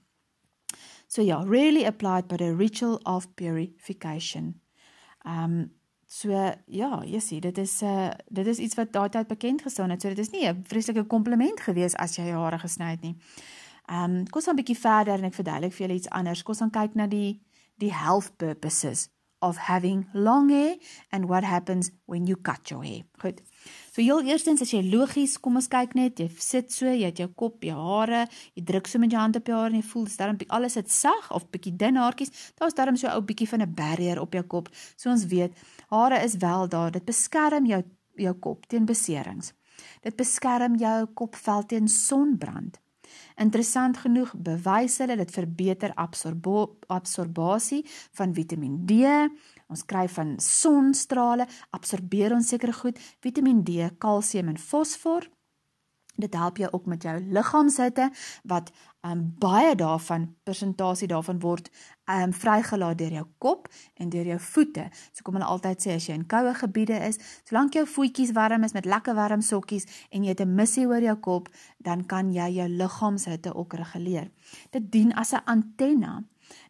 [1.11, 4.61] So ja, really applied by the ritual of purification.
[5.25, 5.73] Um
[6.11, 6.31] so
[6.67, 9.91] ja, jy sien, dit is 'n uh, dit is iets wat daai tyd bekend gestaan
[9.91, 10.03] het.
[10.03, 13.17] So dit is nie 'n vreeslike kompliment gewees as jy jou hare gesny het nie.
[13.89, 16.43] Um kom ons gaan 'n bietjie verder en ek verduidelik vir julle iets anders.
[16.43, 17.41] Kom ons gaan kyk na die
[17.79, 19.09] die health purposes
[19.41, 20.77] of having long hair
[21.13, 23.03] and what happens when you cut your hair.
[23.23, 23.41] Goed.
[23.93, 27.21] So heel eerstens as jy logies, kom ons kyk net, jy sit so, jy het
[27.21, 29.87] jou kop, jou hare, jy druk so met jou hand op jou hare en jy
[29.91, 32.33] voel dis darm alles het sag of bietjie dun haartjies.
[32.61, 34.69] Daar's darm so 'n ou bietjie van 'n barrier op jou kop.
[34.97, 35.53] So ons weet,
[35.89, 36.91] hare is wel daar.
[36.91, 37.83] Dit beskerm jou
[38.17, 39.53] jou kop teen beserings.
[40.03, 42.79] Dit beskerm jou kopvel teen sonbrand.
[43.41, 47.81] Interessant genoeg bewys hulle dit verbeter absorbasie
[48.19, 49.01] van Vitamiin D.
[49.73, 55.25] Ons kry van sonstrale, absorbeer ons sekere goed, Vitamiin D, kalsium en fosfor.
[56.21, 58.11] Dit help jou ook met jou liggaamshitte
[58.45, 58.71] wat
[59.07, 61.71] um, baie daarvan persentasie daarvan word
[62.11, 64.89] um, vrygelaat deur jou kop en deur jou voete.
[65.13, 68.65] So kom hulle altyd sê as jy in koue gebiede is, solank jou voetjies warm
[68.67, 72.33] is met lekker warm sokkies en jy het 'n missie oor jou kop, dan kan
[72.33, 74.31] jy jou liggaamshitte ook reguleer.
[74.71, 76.25] Dit dien as 'n antenna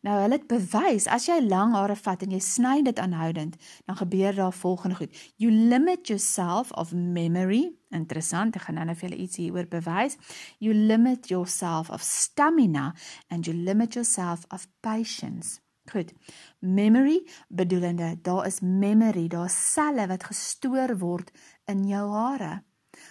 [0.07, 3.97] Nou hulle het bewys as jy lang hare vat en jy sny dit aanhoudend, dan
[3.97, 5.17] gebeur daar volgende goed.
[5.37, 7.73] You limit yourself of memory.
[7.91, 10.17] Interessant, ek gaan nou vir julle iets hieroor bewys.
[10.59, 12.95] You limit yourself of stamina
[13.29, 15.59] and you limit yourself of patience.
[15.91, 16.13] Goed.
[16.59, 21.31] Memory bedoelende daar is memory, daar selle wat gestoor word
[21.65, 22.63] in jou hare.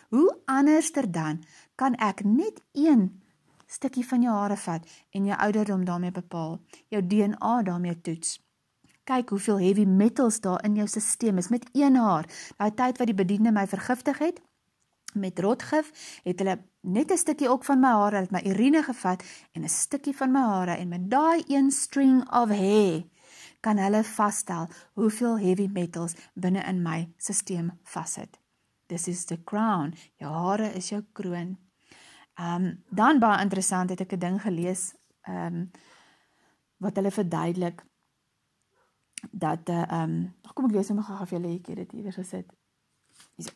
[0.10, 1.44] Hoe anderster dan
[1.76, 3.22] kan ek net een
[3.70, 6.58] stukkie van jou hare vat en jou ouderdom daarmee bepaal,
[6.90, 8.40] jou DNA daarmee toets.
[9.10, 12.26] Kyk hoeveel heavy metals daar in jou stelsel is met een haar.
[12.58, 14.42] Daai tyd wat die bediende my vergiftig het
[15.14, 15.90] met rotgif,
[16.24, 19.64] het hulle net 'n stukkie ook van my hare, hulle het my urine gevat en
[19.64, 23.04] 'n stukkie van my hare en met daai een string of hair
[23.60, 28.40] kan hulle vasstel hoeveel heavy metals binne in my stelsel vassit.
[28.88, 29.94] This is the crown.
[30.18, 31.58] Jou hare is jou kroon.
[32.40, 35.72] Ehm um, dan baie interessant het ek 'n ding gelees ehm um,
[36.78, 37.84] wat hulle verduidelik
[39.32, 42.16] dat eh, ehm uh, um, kom ek lees hom gou-gou vir julle hier dit iewers
[42.16, 42.48] gesit.
[43.36, 43.54] Hierso.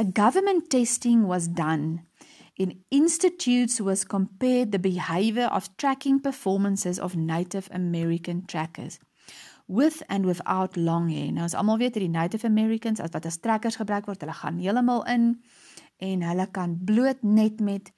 [0.00, 2.04] A government testing was done.
[2.54, 8.98] In institutes was compared the behavior of tracking performances of Native American trackers
[9.66, 11.32] with and without long hair.
[11.32, 14.58] Nou as almal weet die Native Americans as wat as trackers gebruik word, hulle gaan
[14.58, 15.42] heeltemal in
[16.02, 17.92] en hulle kan bloot net met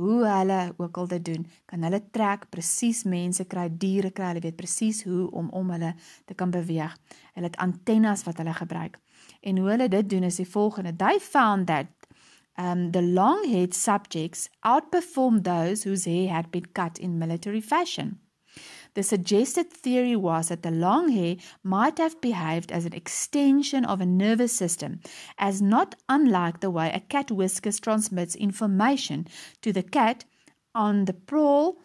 [0.00, 4.44] hoe hulle ook al dit doen, kan hulle trek presies mense kry, diere kry, hulle
[4.46, 5.92] weet presies hoe om om hulle
[6.24, 6.94] te kan beweeg.
[7.34, 8.96] Hulle het antennes wat hulle gebruik.
[9.40, 11.92] En hoe hulle dit doen is die volgende: They found that
[12.56, 18.18] um the long-haired subjects outperformed those whose hair had been cut in military fashion.
[18.94, 24.00] The suggested theory was that the long hair might have behaved as an extension of
[24.00, 25.00] a nervous system,
[25.38, 29.26] as not unlike the way a cat whiskers transmits information
[29.62, 30.24] to the cat
[30.74, 31.78] on the prowl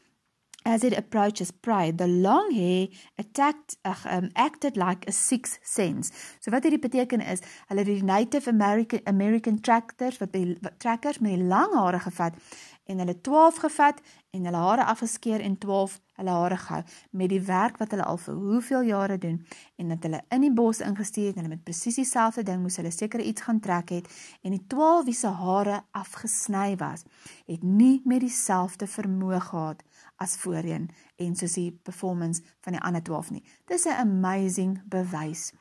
[0.66, 1.92] as it approaches prey.
[1.92, 2.88] The long hair
[3.18, 6.12] attacked, uh, um, acted like a sixth sense.
[6.40, 11.20] So wat dit beteken is, hulle het die Native American American trackers wat die trackers
[11.20, 12.42] met die lang hare gevat
[12.86, 14.02] en hulle 12 gevat
[14.36, 18.20] en hulle hare afgeskeer en 12 hulle hare gehou met die werk wat hulle al
[18.22, 19.40] vir hoeveel jare doen
[19.82, 22.78] en dat hulle in die bos ingestuur het en hulle met presies dieselfde ding moes
[22.80, 24.10] hulle seker iets gaan trek het
[24.42, 27.06] en die 12 wie se hare afgesny was
[27.46, 29.84] het nie met dieselfde vermoë gehad
[30.22, 33.44] as voorheen en soos die performance van die ander 12 nie.
[33.68, 35.52] Dis 'n amazing bewys.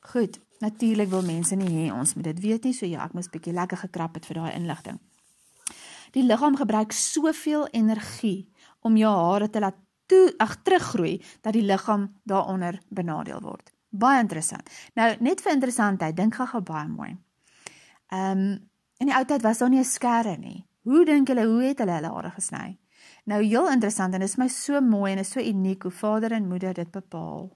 [0.00, 3.30] Goed natuurlik wil mense nie hê ons moet dit weet nie so ja ek moes
[3.32, 5.00] bietjie lekker gekrap het vir daai inligting
[6.14, 11.64] Die liggaam gebruik soveel energie om jou hare te laat toe ag teruggroei dat die
[11.64, 13.72] liggaam daaronder benadeel word.
[13.90, 14.70] Baie interessant.
[14.94, 17.16] Nou net vir interessantheid, dink gou-gou baie mooi.
[18.12, 18.62] Ehm um,
[19.02, 20.66] in die ou tyd was daar nie 'n skerre nie.
[20.82, 22.78] Hoe dink julle hoe het hulle hulle hare gesny?
[23.24, 26.32] Nou heel interessant en dit is my so mooi en is so uniek hoe vader
[26.32, 27.50] en moeder dit bepaal.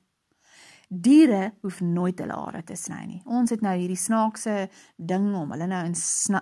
[0.88, 3.18] Diere hoef nooit hulle hare te sny nie.
[3.28, 5.92] Ons het nou hierdie snaakse ding om hulle nou in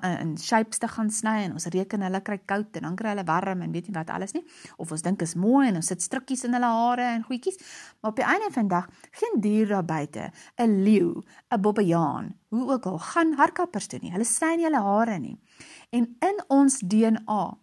[0.06, 3.24] in shapes te gaan sny en ons reken hulle kry koud en dan kry hulle
[3.26, 4.44] warm en weet nie wat alles nie.
[4.78, 7.58] Of ons dink is mooi en ons sit strukkies in hulle hare en goedjies.
[7.98, 10.30] Maar op die einde van dag geen dier daar buite,
[10.62, 14.12] 'n leeu, 'n bobbejaan, hoe ook al gaan hardkappers toe nie.
[14.12, 15.40] Hulle sny nie hulle hare nie.
[15.90, 17.58] En in ons DNA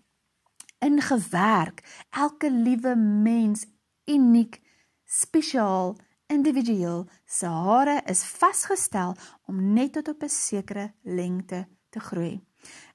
[0.80, 3.65] ingewerk, elke liewe mens
[4.06, 4.62] uniek,
[5.06, 5.96] spesiaal
[6.34, 9.15] individueel se hare is vasgestel
[9.46, 12.41] om net tot op 'n sekere lengte te groei.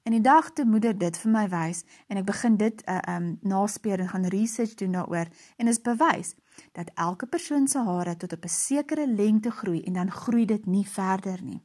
[0.03, 3.37] In die dag toe moeder dit vir my wys en ek begin dit uh, um
[3.41, 6.35] naspeur en gaan research doen daaroor en is bewys
[6.71, 10.65] dat elke persoon se hare tot op 'n sekere lengte groei en dan groei dit
[10.65, 11.61] nie verder nie.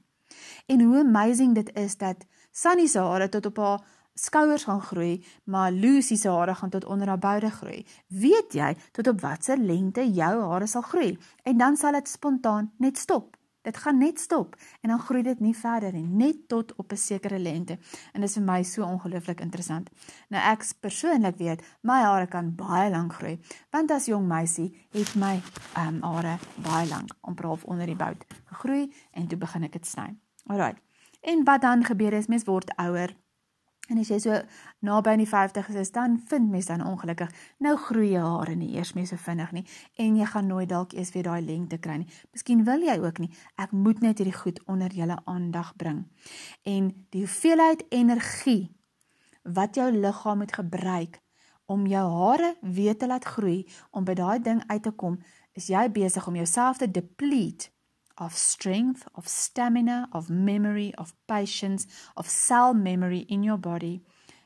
[0.67, 3.81] En hoe amazing dit is dat Sunny se hare tot op haar
[4.15, 7.87] skouers gaan groei, maar Lucy se hare gaan tot onder haar boude groei.
[8.09, 11.19] Weet jy tot op watter lengte jou hare sal groei?
[11.43, 13.37] En dan sal dit spontaan net stop.
[13.65, 16.97] Dit gaan net stop en dan groei dit nie verder nie, net tot op 'n
[16.97, 17.79] sekere lengte.
[18.13, 19.91] En dit is vir my so ongelooflik interessant.
[20.29, 25.15] Nou ek persoonlik weet, my hare kan baie lank groei, want as jong meisie het
[25.15, 25.41] my
[25.75, 29.73] ehm um, hare baie lank amper half onder die bout gegroei en toe begin ek
[29.73, 30.15] dit sny.
[30.47, 30.75] Alraai.
[31.21, 33.17] En wat dan gebeur is mens word ouer
[33.93, 34.37] En as jy so
[34.87, 38.71] naby aan die 50 is, dan vind mens dan ongelukkig nou groei jou hare nie
[38.79, 39.65] eers meer so vinnig nie
[40.01, 42.09] en jy gaan nooit dalk eers weer daai lengte kry nie.
[42.33, 43.29] Miskien wil jy ook nie.
[43.61, 46.07] Ek moet net hierdie goed onder julle aandag bring.
[46.65, 48.73] En die hoeveelheid energie
[49.45, 51.21] wat jou liggaam moet gebruik
[51.69, 55.21] om jou hare weer te laat groei om by daai ding uit te kom,
[55.53, 57.74] is jy besig om jouself te deplete
[58.17, 64.03] of strength, of stamina, of memory, of patience, of cell memory in your body.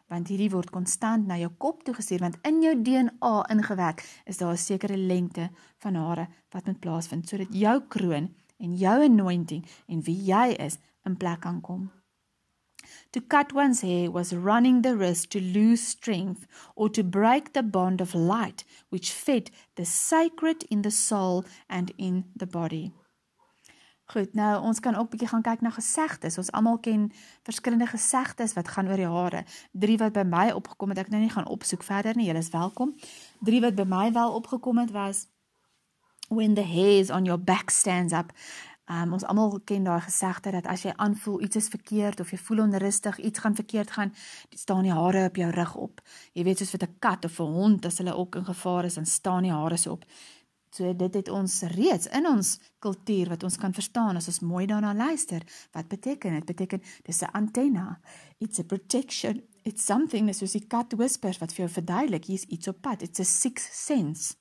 [0.09, 4.39] Want hierdie word konstant na jou kop toe gestuur want in jou DNA ingewerk is
[4.41, 5.51] daar 'n sekere lengte
[5.85, 10.79] van hare wat moet plaasvind sodat jou kroon en jou anointing en wie jy is
[11.05, 11.91] in plek kan kom.
[13.13, 17.63] To cut one's hair was running the risk to lose strength or to break the
[17.63, 22.93] bond of light which fed the sacred in the soul and in the body.
[24.13, 26.39] Goed, nou ons kan ook bietjie gaan kyk na gesegdes.
[26.41, 27.11] Ons almal ken
[27.45, 29.43] verskillende gesegdes wat gaan oor die hare.
[29.77, 32.31] Drie wat by my opgekom het, ek nou nie gaan opsoek verder nie.
[32.31, 32.95] Julle is welkom.
[33.45, 35.27] Drie wat by my wel opgekom het was
[36.33, 38.33] when the hairs on your back stands up.
[38.89, 42.39] Um, ons almal ken daai gesegde dat as jy aanvoel iets is verkeerd of jy
[42.41, 44.15] voel onrustig, iets gaan verkeerd gaan,
[44.57, 46.01] staan die hare op jou rug op.
[46.33, 48.95] Jy weet soos vir 'n kat of 'n hond as hulle ook in gevaar is,
[48.95, 50.05] dan staan die hare so op.
[50.71, 54.67] So dit het ons reeds in ons kultuur wat ons kan verstaan as ons mooi
[54.67, 55.43] daarna luister.
[55.73, 56.45] Wat beteken dit?
[56.45, 58.01] Beteken dis 'n antenna.
[58.39, 59.43] It's a protection.
[59.63, 63.03] It's something soos die kat whispers wat vir jou verduidelik hier's iets op pad.
[63.03, 64.35] It's a sixth sense.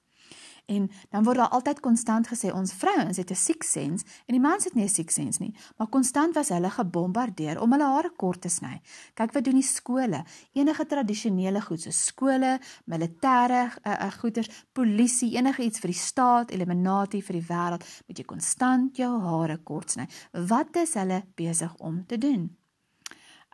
[0.68, 4.40] En dan word daar altyd konstant gesê ons vrouens het 'n six sense en die
[4.40, 8.12] mans het nie 'n six sense nie, maar konstant was hulle gebombardeer om hulle hare
[8.16, 8.82] kort te sny.
[9.14, 10.26] Kyk wat doen die skole.
[10.54, 16.52] Enige tradisionele goed so skole, militêre uh, uh, goeders, polisie, enige iets vir die staat,
[16.52, 20.08] eliminatie vir die wêreld, moet jy konstant jou hare kort sny.
[20.32, 22.58] Wat is hulle besig om te doen?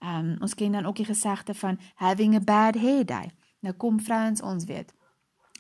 [0.02, 3.32] Ehm um, ons ken dan ook die gesegde van having a bad hair day.
[3.60, 4.94] Nou kom vrouens ons weet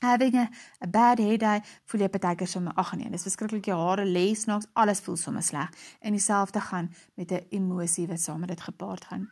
[0.04, 0.48] having a,
[0.84, 4.26] a bad hair day voel jy partykeer sommer ag nee dis verskriklik jou hare lê
[4.36, 8.62] snaaks alles voel sommer sleg en dieselfde gaan met 'n emosie wat saam met dit
[8.62, 9.30] gepaard gaan.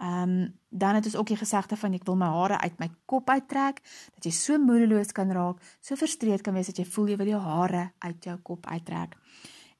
[0.00, 2.88] Ehm um, dan het ons ook die gesegde van ek wil my hare uit my
[3.06, 3.78] kop uittrek
[4.14, 7.30] dat jy so moedeloos kan raak, so frustreerd kan wees dat jy voel jy wil
[7.30, 9.14] jou hare uit jou kop uittrek.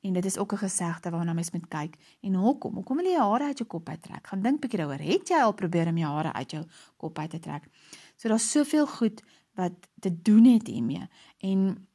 [0.04, 1.96] En dit is ook 'n gesegde waarna mens moet kyk.
[2.20, 2.74] En hoekom?
[2.74, 4.26] Hoekom wil jy jou hare uit jou kop uittrek?
[4.26, 4.98] Gaan dink bietjie daaroor.
[4.98, 6.64] Het jy al probeer om jou hare uit jou
[6.96, 7.68] kop uit te trek?
[8.16, 9.22] So daar's soveel goed
[9.54, 11.08] wat te doen het hiermee.
[11.38, 11.86] En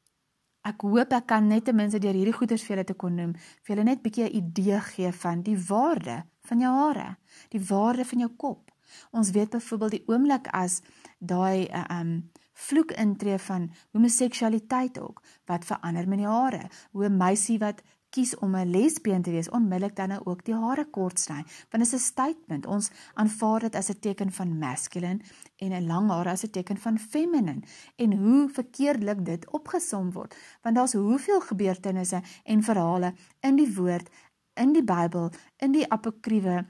[0.68, 3.36] ek hoop ek kan net ten minste deur hierdie goeders vir julle te kon noem,
[3.64, 7.18] vir julle net 'n bietjie 'n idee gee van die waarde van jou hare,
[7.50, 8.72] die waarde van jou kop.
[9.12, 10.82] Ons weet byvoorbeeld die oomblik as
[11.20, 16.70] daai uh, um vloek intree van homoseksualiteit ook wat verander met die hare.
[16.92, 20.56] Hoe 'n meisie wat kies om 'n lesbien te wees, onmiddellik dan nou ook die
[20.56, 21.44] hare kort sny.
[21.70, 22.66] Want dit is 'n statement.
[22.66, 25.20] Ons aanvaar dit as 'n teken van masculine
[25.58, 27.62] en 'n lang hare as 'n teken van feminine.
[27.96, 30.36] En hoe verkeerdelik dit opgesom word.
[30.62, 34.10] Want daar's hoeveel gebeurtenisse en verhale in die woord,
[34.54, 36.66] in die Bybel, in die apokriewe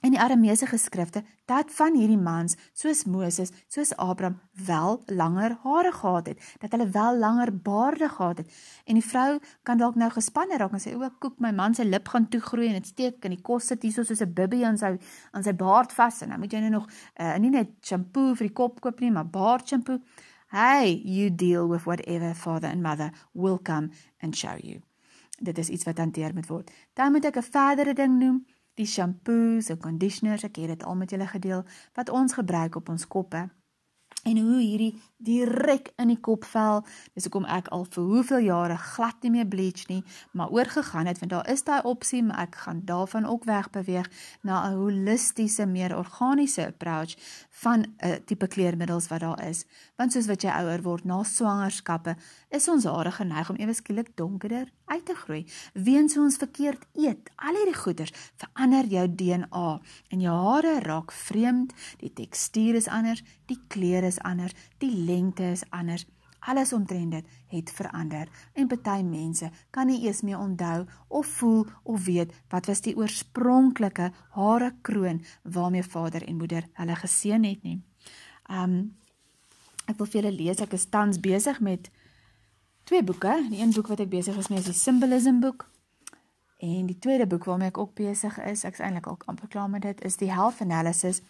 [0.00, 5.92] in die Arameese geskrifte dat van hierdie mans soos Moses, soos Abraham wel langer hare
[5.92, 8.52] gehad het, dat hulle wel langer baarde gehad het.
[8.84, 11.84] En die vrou kan dalk nou gespanne raak en sê o, koek my man se
[11.84, 14.78] lip gaan toegroei en dit steek in die kos sit hier soos 'n bibby aan
[14.78, 14.96] sy
[15.32, 16.86] aan sy baard vas en nou moet jy nou nog
[17.20, 19.98] uh, nie net shampoo vir die kop koop nie, maar baard shampoo.
[20.50, 24.80] Hey, you deal with whatever father and mother will come and show you.
[25.40, 26.70] Dit is iets wat hanteer moet word.
[26.94, 30.96] Dan moet ek 'n verdere ding noem die shampoos en conditioners, ek het dit al
[30.96, 33.48] met julle gedeel, wat ons gebruik op ons koppe.
[34.20, 36.82] En hoe hierdie direk in die kop vel.
[37.16, 40.02] Dis hoekom ek al vir hoeveel jare glad nie meer bleach nie,
[40.36, 44.10] maar oorgegaan het want daar is daai opsie, maar ek gaan daarvan ook wegbeweeg
[44.42, 47.16] na 'n holistiese, meer organiese approach
[47.62, 49.64] van 'n uh, tipe kleermiddels wat daar is.
[49.96, 52.16] Want soos wat jy ouer word na swangerskappe,
[52.50, 55.42] is ons hare geneig om ewe skielik donkerder uit te groei.
[55.74, 59.68] Weens ons verkeerd eet, al hierdie goeders verander jou DNA
[60.10, 65.52] en jou hare raak vreemd, die tekstuur is anders, die kleur is anders, die lengte
[65.54, 66.06] is anders.
[66.40, 71.66] Alles omtrent dit het verander en party mense kan nie eers meer onthou of voel
[71.84, 74.08] of weet wat was die oorspronklike
[74.38, 77.82] hare kroon waarmee vader en moeder hulle geseën het nie.
[78.48, 78.96] Um
[79.90, 81.90] ek wil vir julle lees ek is tans besig met
[82.90, 83.46] twee boeke.
[83.50, 85.68] Die een boek wat ek besig is mee is die symbolism boek.
[86.58, 89.86] En die tweede boek waarmee ek ook besig is, ek's eintlik al amper klaar met
[89.86, 91.22] dit, is die health analysis.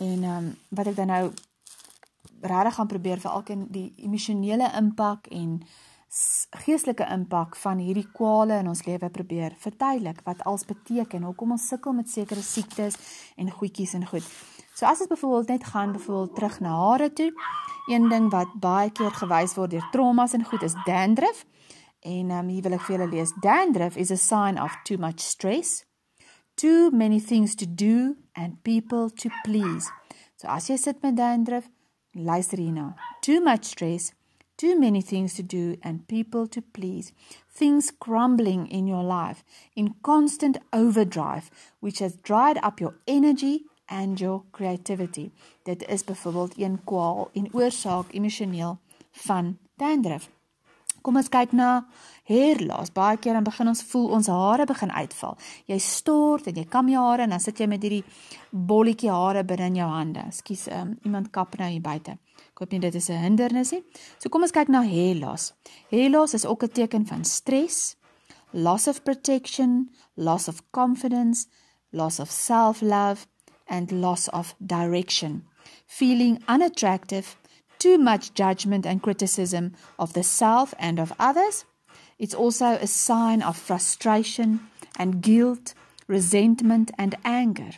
[0.00, 1.26] En um wat ek dan nou
[2.40, 5.60] regtig gaan probeer vir elkeen die emosionele impak en
[6.64, 11.68] geestelike impak van hierdie kwale in ons lewe probeer verduidelik wat als beteken hoekom ons
[11.68, 12.96] sukkel met sekere siektes
[13.36, 14.24] en goedjies en goed.
[14.78, 17.32] So as dit byvoorbeeld net gaan byvoorbeeld terug na hare toe,
[17.86, 21.46] een ding wat baie keer gewys word deur traumas en goed is dandruff.
[22.00, 23.32] En um, hier wil ek vir julle lees.
[23.42, 25.82] Dandruff is a sign of too much stress,
[26.54, 29.90] too many things to do and people to please.
[30.38, 31.66] So as jy sit met dandruff,
[32.14, 32.92] luister hierna.
[33.20, 34.12] Too much stress,
[34.62, 37.10] too many things to do and people to please.
[37.50, 39.42] Things crumbling in your life
[39.74, 41.50] in constant overdrive,
[41.80, 43.64] which has dried up your energy
[44.14, 45.30] your creativity.
[45.62, 48.78] Dit is byvoorbeeld een kwaal en oorsaak emosioneel
[49.10, 50.28] van dandruff.
[51.02, 51.86] Kom ons kyk na
[52.28, 52.90] hair loss.
[52.92, 55.36] Baie keer dan begin ons voel ons hare begin uitval.
[55.70, 58.02] Jy stort en jy kam jou hare en dan sit jy met hierdie
[58.50, 60.24] bolletjie hare binne in jou hande.
[60.28, 62.18] Ekskuus, um, iemand kap nou hier buite.
[62.50, 63.82] Ek hoop nie dit is 'n hindernis nie.
[64.18, 65.54] So kom ons kyk na hair loss.
[65.90, 67.96] Hair loss is ook 'n teken van stres,
[68.52, 71.46] loss of protection, loss of confidence,
[71.92, 73.26] loss of self-love
[73.68, 75.44] and loss of direction.
[75.86, 77.36] Feeling unattractive
[77.78, 81.64] too much judgment and criticism of the self and of others.
[82.18, 84.60] It's also a sign of frustration
[84.98, 85.74] and guilt,
[86.08, 87.70] resentment and anger,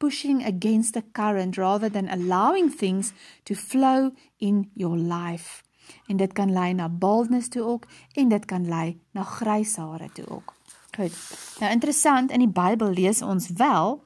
[0.00, 3.12] pushing against the current rather than allowing things
[3.44, 5.62] to flow in your life.
[6.06, 10.10] En dit kan lei na baldness toe ook en dit kan lei na grys hare
[10.12, 10.54] toe ook.
[10.96, 11.14] Goed.
[11.58, 14.02] Nou interessant in die Bybel lees ons wel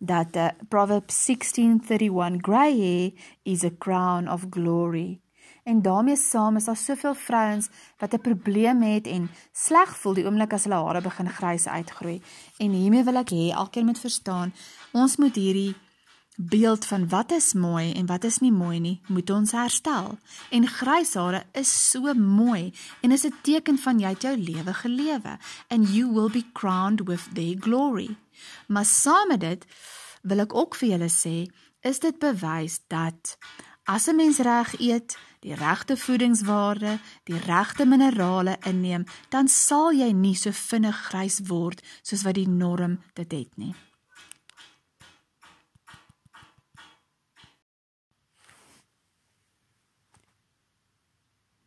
[0.00, 5.20] dat uh, Proverbs 16:31 gray hair is a crown of glory.
[5.64, 10.24] En daarmee saam is daar soveel vrouens wat 'n probleem het en sleg voel die
[10.24, 12.22] oomblik as hulle hare begin grys uitgroei.
[12.58, 14.52] En hiermee wil ek hê elkeen moet verstaan,
[14.92, 15.74] ons moet hierdie
[16.36, 20.18] beeld van wat is mooi en wat is nie mooi nie, moet ons herstel.
[20.50, 24.74] En grys hare is so mooi en is 'n teken van jy het jou lewe
[24.74, 28.16] gelewe and you will be crowned with their glory.
[28.66, 29.66] Maar saam met dit
[30.22, 33.38] wil ek ook vir julle sê, is dit bewys dat
[33.84, 40.12] as 'n mens reg eet, die regte voedingswaarde, die regte minerale inneem, dan sal jy
[40.12, 43.74] nie so vinnig grys word soos wat die norm dit het nie.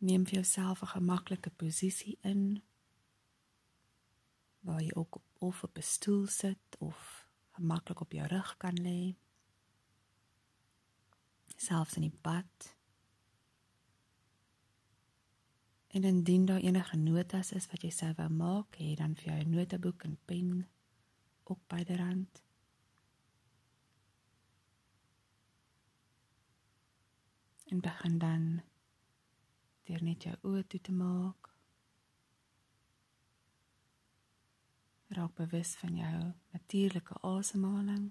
[0.04, 2.62] Neem vir jouself 'n gemaklike posisie in
[4.60, 9.14] waar jy ook of op 'n stoel sit of gemaklik op jou rug kan lê.
[11.56, 12.76] Selfs in die bad.
[15.86, 19.38] En indien daar enige notas is wat jy sou wou maak, hê dan vir jou
[19.44, 20.68] 'n noteboek en pen
[21.42, 22.42] op byderhand.
[27.64, 28.62] En begin dan
[29.88, 31.50] deur net jou oë toe te maak.
[35.14, 36.20] Raak bewus van jou
[36.56, 38.10] natuurlike asemhaling.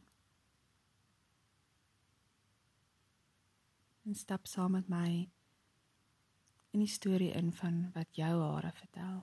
[4.04, 5.10] En stap saam met my
[6.74, 9.22] in die storie in van wat jou hare vertel.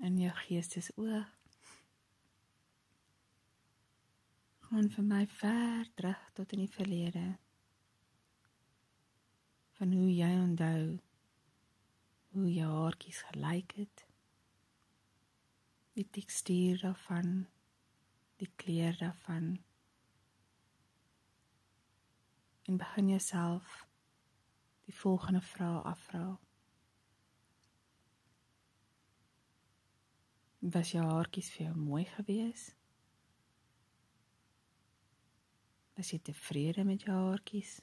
[0.00, 0.90] En jou geestes
[4.70, 7.24] gaan vir my ver terug tot in die verlede.
[9.78, 10.84] Van hoe jy onthou
[12.30, 14.04] hoe jou haartjies gelyk het.
[15.98, 17.48] Die tekstuur daarvan
[18.38, 19.58] die kleur daarvan.
[22.70, 23.86] En begin jouself
[24.86, 26.26] die volgende vraag afvra.
[30.60, 32.79] Was jou haartjies vir jou mooi geweest
[36.00, 37.76] was jy tevrede met jou haartjies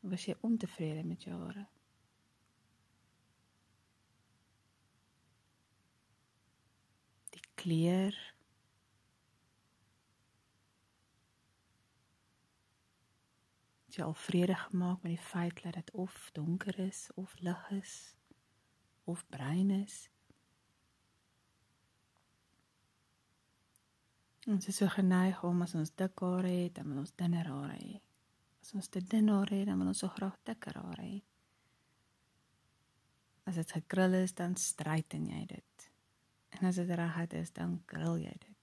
[0.00, 1.66] was jy ontevrede met jou hare?
[7.34, 8.16] Die kleur
[13.90, 17.94] jy al vrede gemaak met die feit dat dit of donker is of lig is
[19.04, 20.06] of bruin is.
[24.48, 27.74] Ons is so geneig om as ons dik hare het, dan wil ons dunner hare
[27.76, 27.98] hê.
[28.60, 31.18] As ons te dun hare het, dan wil ons so graag dikker hare hê.
[33.50, 35.90] As dit gekrul is, dan stryd jy dit.
[36.56, 38.56] En as dit reguit is, dan krul jy dit.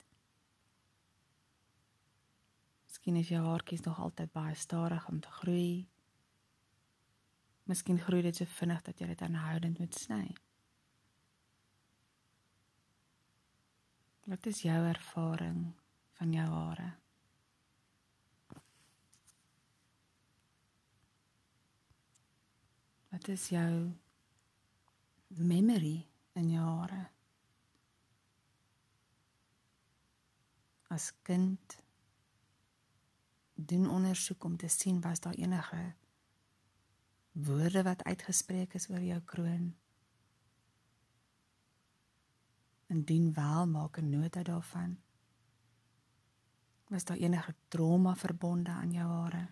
[2.88, 5.88] Miskien is jou haartjies nog altyd baie stadig om te groei.
[7.70, 10.26] Miskien groei dit so vinnig dat jy dit aanhoudend moet sny.
[14.28, 15.60] Wat is jou ervaring
[16.20, 16.88] van jou hare?
[23.10, 23.72] Wat is jou
[25.28, 27.06] memory in jou hare?
[30.92, 31.80] As kind
[33.56, 35.94] doen ondersoek om te sien was daar enige
[37.32, 39.76] woorde wat uitgespreek is oor jou kroon
[42.88, 44.98] Indien wel maak 'n nota daarvan.
[46.88, 49.48] Was daar enige trauma verbonde aan jou hare?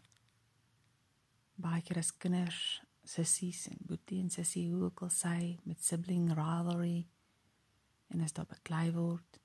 [1.56, 6.30] Baie keer as kinders, sissies en boetie en sissie hoe ook al sê met sibling
[6.30, 7.08] rivalry
[8.08, 9.40] en as dit beklei word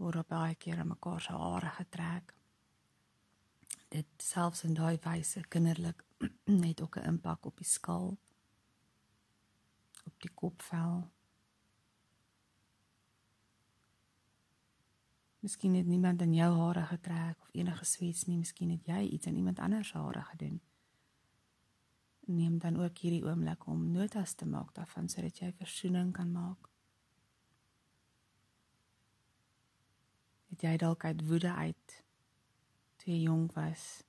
[0.00, 2.32] word op baie keer mekaar se hare getrek.
[3.92, 6.04] Dit selfs in daai wyse kinderlik
[6.64, 8.16] net ook 'n impak op die skaal
[10.04, 11.10] op die kopvel.
[15.40, 19.26] Miskien het niemand in jou hare getrek of enige sweets nie, miskien het jy iets
[19.26, 20.60] aan iemand anders se hare gedoen.
[22.26, 26.68] Neem dan ook hierdie oomblik om notas te maak daarvan sodat jy versoening kan maak.
[30.52, 32.04] Het jy dalk uit woede uit
[33.00, 34.02] toe jy jonk was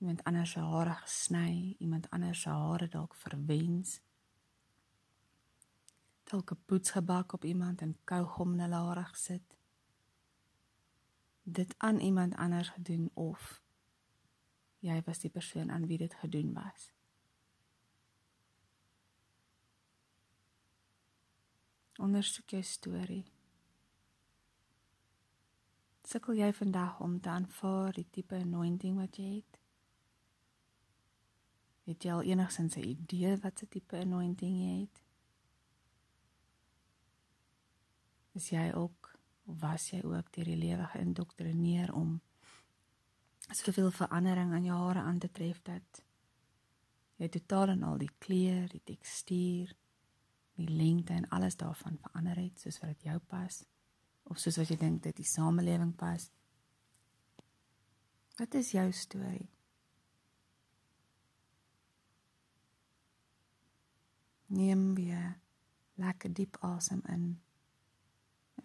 [0.00, 4.00] iemand anders se hare gesny, iemand anders se hare dalk verwens.
[6.30, 9.56] Dalk 'n poets gebak op iemand en kougom in hulle hare gesit.
[11.42, 13.62] Dit aan iemand anders gedoen of
[14.78, 16.92] jy was die persoon aan wie dit gedoen was.
[21.96, 23.24] Ondersoek jou storie.
[26.02, 29.60] Sukkel jy vandag om te aanvaar die tipe anointing wat jy het?
[31.84, 35.09] Het jy al enigsins 'n idee wat se tipe anointing jy het?
[38.38, 39.10] Is jy ook
[39.50, 42.20] of was jy ook deur die lewe geïndoktrineer om
[43.50, 46.02] soveel verandering aan jou hare aan te tref dat
[47.20, 49.74] jy totaal en al die kleur, die tekstuur,
[50.60, 53.62] die lengte en alles daarvan verander het soos wat dit jou pas
[54.30, 56.28] of soos wat jy dink dit die samelewing pas?
[58.38, 59.50] Wat is jou storie?
[64.50, 65.40] Neem weer
[66.00, 67.26] lekker diep asem in.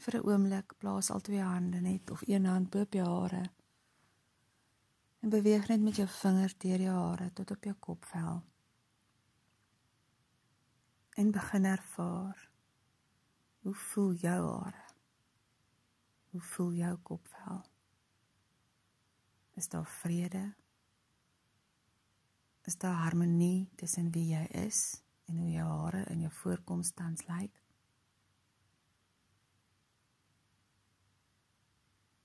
[0.04, 3.50] Vir 'n oomblik plaas al twee hande net of een hand bo op jou hare.
[5.20, 8.44] En beweeg net met jou vingers deur jou hare tot op jou kopvel.
[11.10, 12.50] En begin ervaar.
[13.60, 14.86] Hoe voel jou hare?
[16.30, 17.64] Hoe voel jou kopvel?
[19.54, 20.54] Is daar vrede?
[22.62, 25.06] Is daar harmonie tussen wie jy is?
[25.26, 27.62] en hoe jou hare in jou voorkoms tans lyk.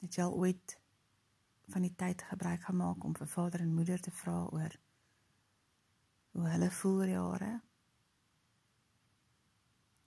[0.00, 0.76] Het jy al ooit
[1.70, 4.78] van die tyd gebruik gemaak om vir vader en moeder te vra oor
[6.30, 7.52] hoe hulle voel oor jou hare?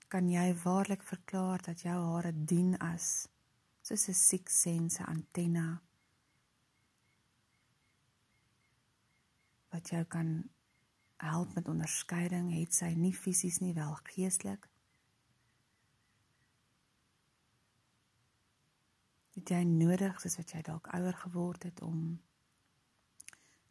[0.08, 3.28] Kan jy waarlik verklaar dat jou hare dien as
[3.82, 5.82] soos 'n six sense antenne
[9.74, 10.50] wat jou kan
[11.18, 14.68] help met onderskeiding, het sy nie fisies nie wel geestelik.
[19.34, 22.22] Dit jy nodig soos wat jy dalk ouer geword het om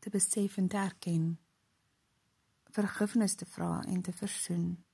[0.03, 1.39] te besef en te erken
[2.73, 4.85] vergifnis te vra en te versoen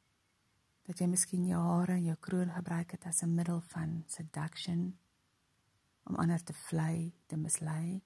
[0.88, 4.98] dat jy miskien jou hare en jou kroon gebruik het as 'n middel van seduction
[6.04, 8.02] om ander te vlei, te mislei.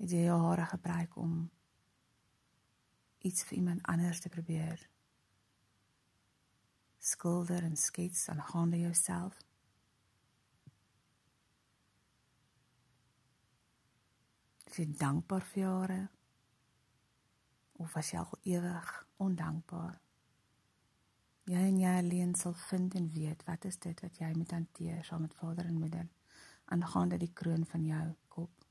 [0.00, 1.50] het jy jou hare gebruik om
[3.18, 4.88] iets vir iemand anders te probeer
[7.00, 9.38] skilder en skets aangaande jouself.
[14.68, 16.00] Is jy dankbaar vir jou hare
[17.80, 19.96] of was jy al ewig ondankbaar?
[21.50, 25.00] Jy en jy alleen sal vind en weet wat is dit wat jy moet hanteer
[25.04, 26.06] saam met vader en moeder
[26.70, 28.66] aangaande die kroon van jou kop.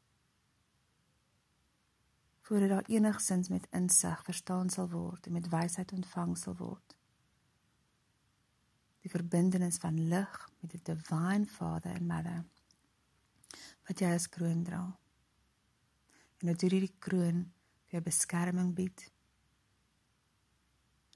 [2.47, 6.98] Voordat daar enigsins met insig verstaan sal word en met wysheid ontvang sal word.
[9.03, 12.41] Die verbintenis van lig met die divine Father en Mother
[13.89, 14.83] wat jy as kroon dra.
[16.39, 17.47] En dat hierdie kroon
[17.87, 19.01] vir jou beskerming bied.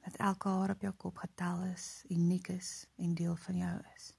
[0.03, 4.09] Dat elke haar op jou kop getel is, uniek is en deel van jou is.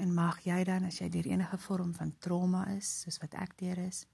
[0.00, 3.56] En mag jy dan as jy deur enige vorm van trauma is, soos wat ek
[3.60, 4.04] deur is,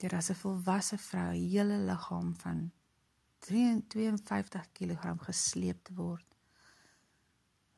[0.00, 2.70] deur as 'n volwasse vrou 'n hele liggaam van
[3.38, 6.28] 52 kg gesleep te word,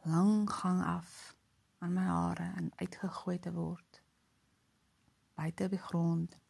[0.02, 1.36] lang gang af
[1.78, 4.02] aan my hare en uitgegooi te word
[5.34, 6.42] buite op die grond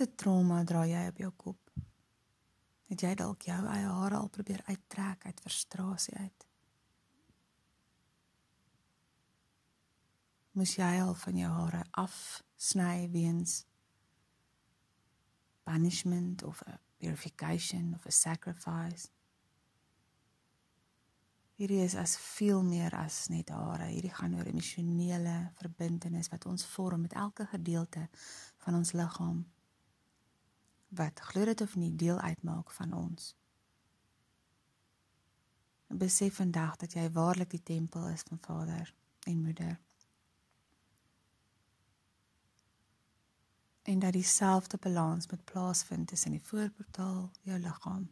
[0.00, 1.72] se trauma dra jy op jou kop?
[2.90, 6.46] Het jy dalk jou eie hare al probeer uittrek uit frustrasie uit?
[10.56, 11.82] Moes jy al van jou hare
[12.60, 13.64] afsny weens
[15.64, 19.08] punishment of a purification of a sacrifice?
[21.56, 23.88] Hierdie is as veel meer as net hare.
[23.88, 28.08] Hierdie gaan oor emosionele verbintenis wat ons vorm met elke gedeelte
[28.64, 29.44] van ons liggaam
[31.00, 33.34] wat glo dit of nie deel uitmaak van ons.
[35.88, 38.94] Besef vandag dat jy waarlik die tempel is van Vader
[39.24, 39.78] en Moeder.
[43.90, 48.04] En dat dieselfde balans moet plaasvind tussen die voorportaal, jou liggaam,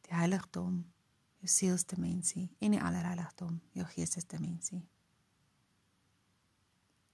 [0.00, 0.86] die heiligdom
[1.38, 4.82] jou sielsdimensie en die allerheiligdom, jou geestesdimensie.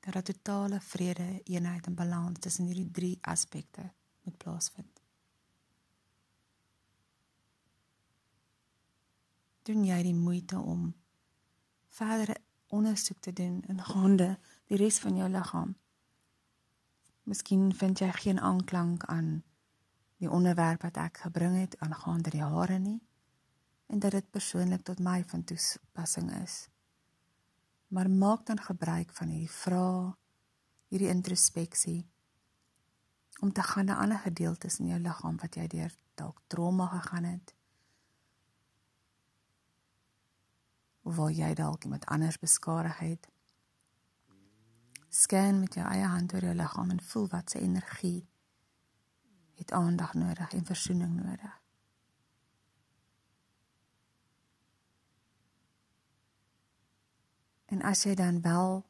[0.00, 3.90] Dat daar totale vrede, eenheid en balans tussen hierdie drie aspekte
[4.22, 5.00] moet plaasvind.
[9.62, 10.92] Doen jy die moeite om
[11.88, 14.34] verdere ondersoek te doen in gaande
[14.68, 15.76] die res van jou liggaam?
[17.24, 19.42] Miskien vind jy geen aanklank aan
[20.20, 23.00] die onderwerp wat ek gebring het aangaande die hare nie
[23.86, 26.68] en dat dit persoonlik tot my van toepassing is.
[27.88, 30.12] Maar maak dan gebruik van hierdie vrae,
[30.88, 32.02] hierdie introspeksie
[33.40, 37.24] om te gaan na ander gedeeltes in jou liggaam wat jy deur dalk trauma gegaan
[37.24, 37.54] het.
[41.02, 43.28] Of waar jy dalk iemand anders beskadig het.
[45.14, 48.26] Scan met jou eie hand oor jou liggaam en voel wat se energie
[49.54, 51.60] het aandag nodig en versoening nodig.
[57.70, 58.82] En as jy dan wel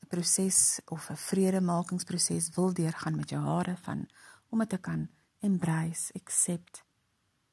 [0.00, 4.08] 'n proses of 'n vredemakingsproses wil deurgaan met jou hare van
[4.48, 6.84] om dit te kan embrace, accept,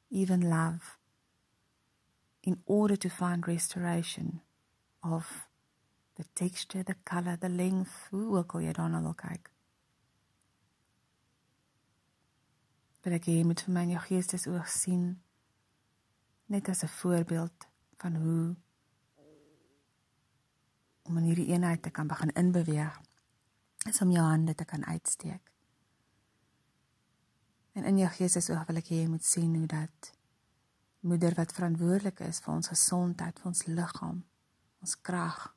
[0.08, 0.96] even love
[2.40, 4.42] in order to find restoration
[5.00, 5.49] of
[6.20, 9.48] the texture, the color, the length, hoe ook al jy daarna wil kyk.
[13.00, 15.04] Wil ek jy moet vir my jou geestesoog sien
[16.52, 17.68] net as 'n voorbeeld
[18.02, 18.56] van hoe
[21.08, 23.00] om in hierdie eenheid te kan begin inbeweeg
[23.88, 25.52] is om jou hande te kan uitsteek.
[27.72, 30.12] En in jou gees is oog wil ek hê jy moet sien hoe dat
[31.00, 34.24] moeder wat verantwoordelik is vir ons gesondheid, vir ons liggaam,
[34.80, 35.48] ons krag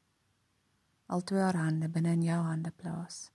[1.14, 3.30] al twee haar hande binne in jou hande plaas.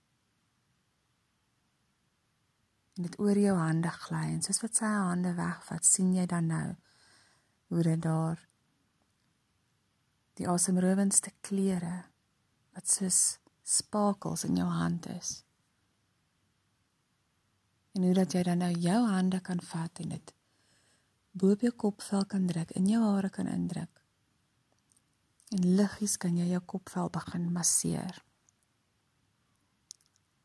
[2.97, 6.25] En dit oor jou hande gly en soos wat sy haar hande wegvat, sien jy
[6.27, 6.67] dan nou
[7.69, 8.41] hoe dit daar
[10.39, 12.01] die asemrowendste kleure
[12.75, 15.31] wat soos spakels in jou hand is.
[17.95, 20.35] En hoe dat jy dan nou jou hande kan vat en dit
[21.31, 23.98] bo op jou kopvel kan druk, in jou hare kan indruk.
[25.49, 28.23] En liggies kan jy jou kopvel begin masseer.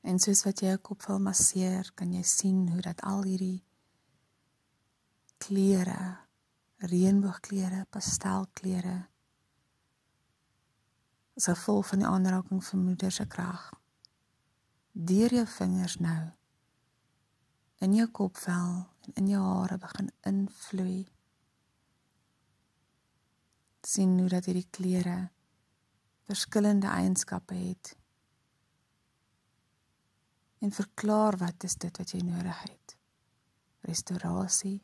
[0.05, 3.65] En soos wat jy jou kopvel masseer, kan jy sien hoe dat al hierdie
[5.45, 5.99] kleure,
[6.85, 9.03] reënboogkleure, pastelkleure
[11.35, 13.73] as gevolg van die aanraking van moeder se krag.
[14.93, 16.31] Deur jou vingers nou
[17.83, 21.03] in jou kopvel en in jou hare begin invloei.
[23.87, 25.17] Sien hoe dat hierdie kleure
[26.25, 27.97] verskillende eienskappe het.
[30.65, 32.97] En verklaar wat is dit wat jy nodig het?
[33.85, 34.79] Restaurasie.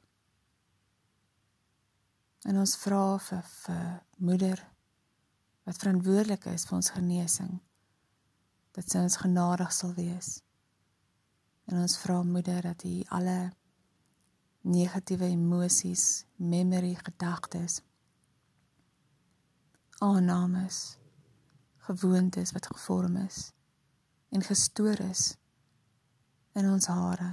[2.48, 4.62] En ons vra vir, vir moeder
[5.68, 7.56] wat verantwoordelik is vir ons genesing.
[8.76, 10.38] Dat sy ons genadig sal wees.
[11.70, 13.52] En ons vra Moeder dat U alle
[14.60, 17.80] negatiewe emosies, memory, gedagtes,
[20.00, 20.98] aannames,
[21.86, 23.50] gewoontes wat gevorm is
[24.30, 25.36] en gestoor is
[26.52, 27.32] in ons hare,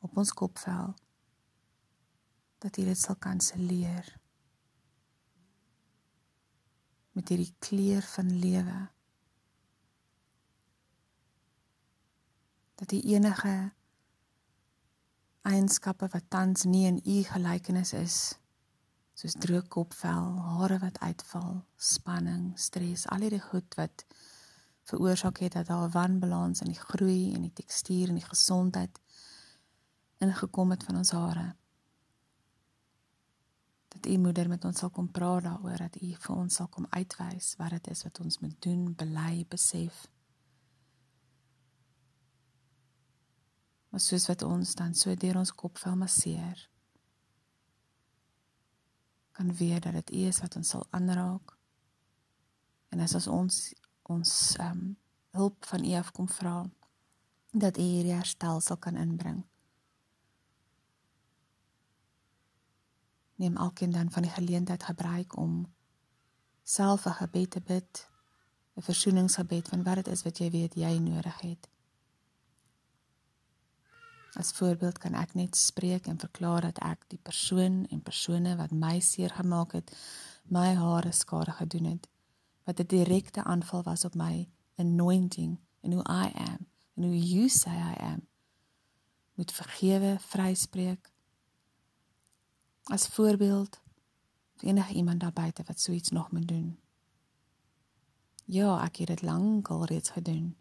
[0.00, 0.94] op ons kopvel,
[2.58, 4.14] dat U dit sal kanselleer
[7.16, 8.80] met hierdie kleur van lewe.
[12.76, 13.54] Dat die enige
[15.48, 18.16] eienskappe wat tans nie in u gelykenis is,
[19.16, 24.04] soos droë kopvel, hare wat uitval, spanning, stres, al hierdie goed wat
[24.86, 29.00] veroorsaak het dat daar 'n wanbalans in die groei en die tekstuur en die gesondheid
[30.18, 31.56] ingekom het van ons hare
[33.96, 36.86] dat u moeder met ons sal kom praat daaroor dat u vir ons sal kom
[36.90, 40.06] uitwys wat dit is wat ons moet doen, bely, besef.
[43.90, 46.66] Maar soos wat ons dan so deur ons kop vel masseer,
[49.36, 51.56] kan weet dat dit is wat ons sal aanraak.
[52.88, 53.56] En as ons ons
[54.02, 54.96] ons ehm um,
[55.36, 56.64] hulp van U af kom vra,
[57.52, 59.42] dat U hierdie herstel sal kan inbring.
[63.36, 65.66] Neem alkeen dan van die geleentheid gebruik om
[66.62, 68.08] self 'n gebed te bid,
[68.76, 71.68] 'n versoeningsgebed van wat dit is wat jy weet jy nodig het.
[74.36, 78.74] As voorbeeld kan ek net spreek en verklaar dat ek die persoon en persone wat
[78.76, 79.92] my seer gemaak het,
[80.52, 82.08] my hare skade gedoen het,
[82.68, 87.48] wat 'n direkte aanval was op my anointing and who I am and who you
[87.48, 88.28] say I am,
[89.34, 91.12] moet vergewe, vryspreek
[92.84, 93.80] as voorbeeld
[94.56, 96.78] vir enige iemand daar buite wat so iets nog moet doen.
[98.44, 100.56] Ja, ek het dit lank al reeds gedoen.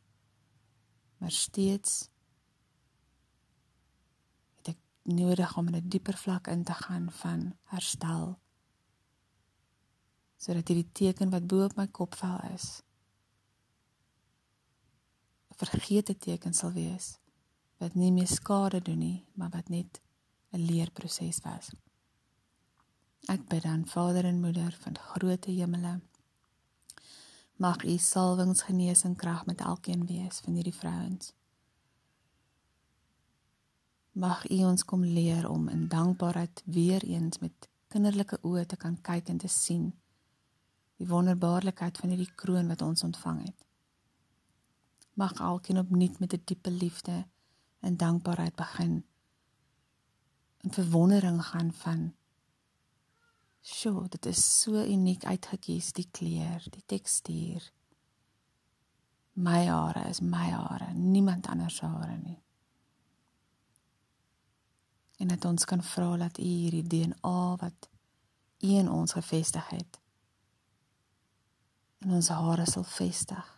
[1.17, 2.09] Maar steeds
[5.06, 8.39] nodig om in 'n dieper vlak in te gaan van herstel.
[10.38, 12.82] Sodat hierdie teken wat bo op my kopvel is,
[15.49, 17.20] 'n vergete teken sal wees
[17.78, 20.01] wat nie meer skade doen nie, maar wat net
[20.51, 21.72] 'n leerproses was.
[23.28, 26.01] Ek bid dan Vader en Moeder van groote hemele.
[27.56, 31.34] Mag U salwings genesing krag met elkeen wees van hierdie vrouens.
[34.16, 38.95] Mag U ons kom leer om in dankbaarheid weer eens met kinderlike oë te kan
[39.03, 39.89] kyk en te sien
[40.95, 43.66] die wonderbaarlikheid van hierdie kroon wat ons ontvang het.
[45.20, 47.26] Mag elkeen opnuut met 'n diepe liefde
[47.80, 49.03] en dankbaarheid begin.
[50.63, 52.13] In verwondering gaan van
[53.61, 57.72] Sjoe, dit is so uniek uitgekies die kleur, die tekstuur.
[59.34, 62.45] My hare is my hare, niemand anders se hare nie.
[65.18, 67.89] En dat ons kan vra dat U hierdie DNA wat
[68.63, 69.99] U in ons gevestig het,
[71.97, 73.51] in ons hare sal vestig.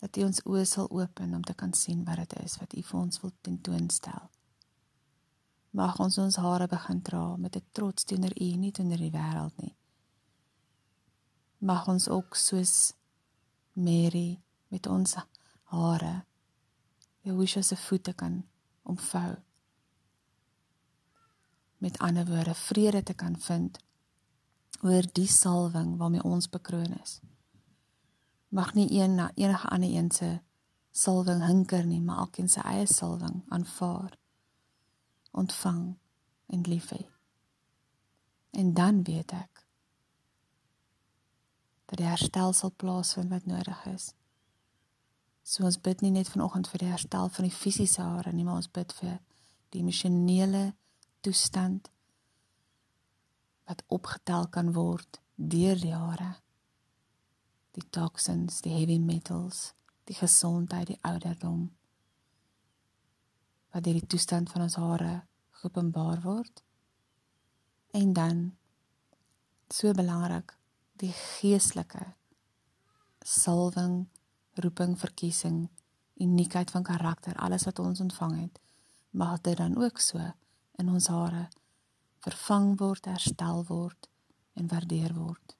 [0.00, 2.82] Dat U ons oë sal open om te kan sien wat dit is wat U
[2.82, 4.30] vir ons wil tentoonstel
[5.72, 9.56] mag ons ons hare begin dra met 'n trots teenoor U, nie teenoor die wêreld
[9.56, 9.76] nie.
[11.58, 12.92] Mag ons ook soos
[13.72, 15.16] Mary met ons
[15.64, 16.24] hare
[17.22, 18.44] Jehovah se voete kan
[18.82, 19.36] omvou.
[21.82, 23.78] Met ander woorde, vrede te kan vind
[24.82, 27.18] oor die salwing waarmee ons bekroon is.
[28.48, 30.40] Mag nie een na enige ander een se
[30.90, 34.18] salwing hinker nie, maar elkeen se eie salwing aanvaar
[35.30, 35.96] ontvang
[36.46, 37.06] en lief hê.
[38.50, 39.64] En dan weet ek
[41.90, 44.12] dat die herstel sal plaasvind wat nodig is.
[45.42, 48.62] So ons bid nie net vanoggend vir die herstel van die fisiese hare nie, maar
[48.62, 49.18] ons bid vir
[49.74, 50.62] die emosionele
[51.22, 51.90] toestand
[53.70, 56.34] wat opgetel kan word deur die hare.
[57.72, 59.72] Die toksins, die heavy metals,
[60.10, 61.70] die gesondheid, die ouderdom
[63.72, 65.12] wat deur die toestand van ons hare
[65.62, 66.60] geopenbaar word.
[67.96, 68.42] En dan
[69.72, 70.52] so belangrik,
[71.00, 72.12] die geestelike
[73.24, 74.10] salwing,
[74.60, 75.70] roeping, verkiesing,
[76.20, 78.60] uniekheid van karakter, alles wat ons ontvang het,
[79.10, 80.20] mag dit dan ook so
[80.78, 81.48] in ons hare
[82.22, 84.08] vervang word, herstel word
[84.54, 85.56] en waardeer word.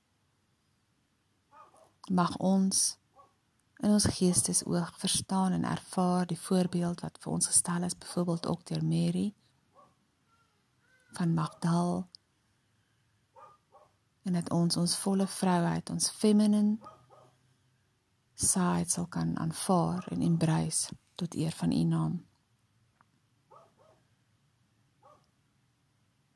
[2.10, 2.98] Mag ons
[3.82, 8.66] in ons geestesoog verstaan en ervaar die voorbeeld wat vir ons gestel is byvoorbeeld ook
[8.66, 9.32] deur Mary
[11.18, 12.08] van Magdal
[14.22, 16.78] en dat ons ons volle vrouheid ons feminine
[18.34, 22.14] side sal kan aanvaar en embrace tot eer van u naam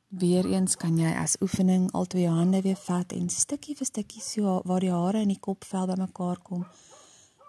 [0.09, 4.61] Weereens kan jy as oefening al twee hande weer vat en stukkie vir stukkie so
[4.65, 6.63] waar die hare in die kopvel bymekaar kom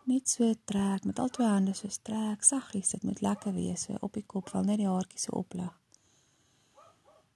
[0.08, 3.98] net so trek met al twee hande so trek saggies dit moet lekker wees so
[4.02, 5.74] op die kop val net die haartjies so oplig.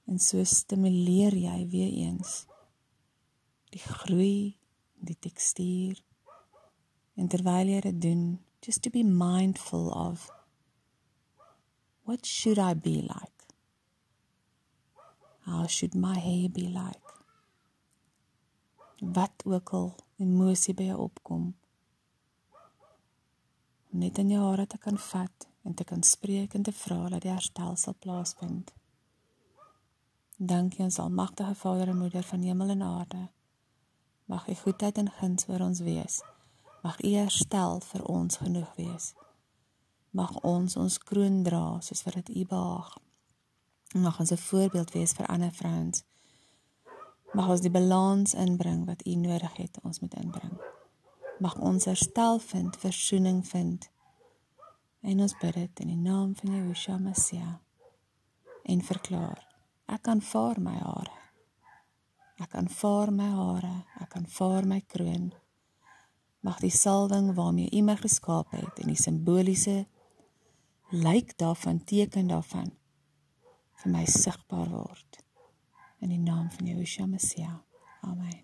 [0.08, 2.46] En so stimuleer jy weer eens
[3.76, 4.56] die groei
[5.04, 6.00] die tekstuur.
[7.20, 8.24] En terwyl jy dit doen
[8.64, 10.30] just to be mindful of
[12.08, 13.31] what should i be like
[15.46, 17.08] how should my hair be like
[19.02, 21.54] wat ook al emosie by jou opkom
[23.92, 27.10] om net in jou hare te kan vat en te kan spreek en te vra
[27.10, 28.72] dat die herstel sal plaasvind.
[30.38, 33.28] Dankie ons almagtige Vader en Moeder van hemel en aarde.
[34.26, 36.22] Mag U goedheid en guns oor ons wees.
[36.82, 39.14] Mag U herstel vir ons genoeg wees.
[40.12, 42.98] Mag ons ons kroon dra soos wat dit U behaag.
[43.94, 46.04] Mag ons 'n voorbeeld wees vir ander vrouens.
[47.34, 50.62] Mag ons die balans inbring wat U nodig het ons moet inbring.
[51.40, 53.90] Mag ons herstel vind, versoening vind.
[55.02, 57.62] En ons bid dit in die naam van Yeshua Messia
[58.64, 59.48] en verklaar:
[59.86, 61.20] Ek aanvaar my hare.
[62.36, 65.34] Ek aanvaar my hare, ek aanvaar my kroon.
[66.40, 69.88] Mag die salwing waarmee U my geskaap het en die simboliese
[70.90, 72.81] lyk daarvan teken daarvan
[73.82, 75.24] vir my sigbaar word.
[76.02, 77.64] In die naam van Yeshua Messia.
[78.02, 78.42] Amen.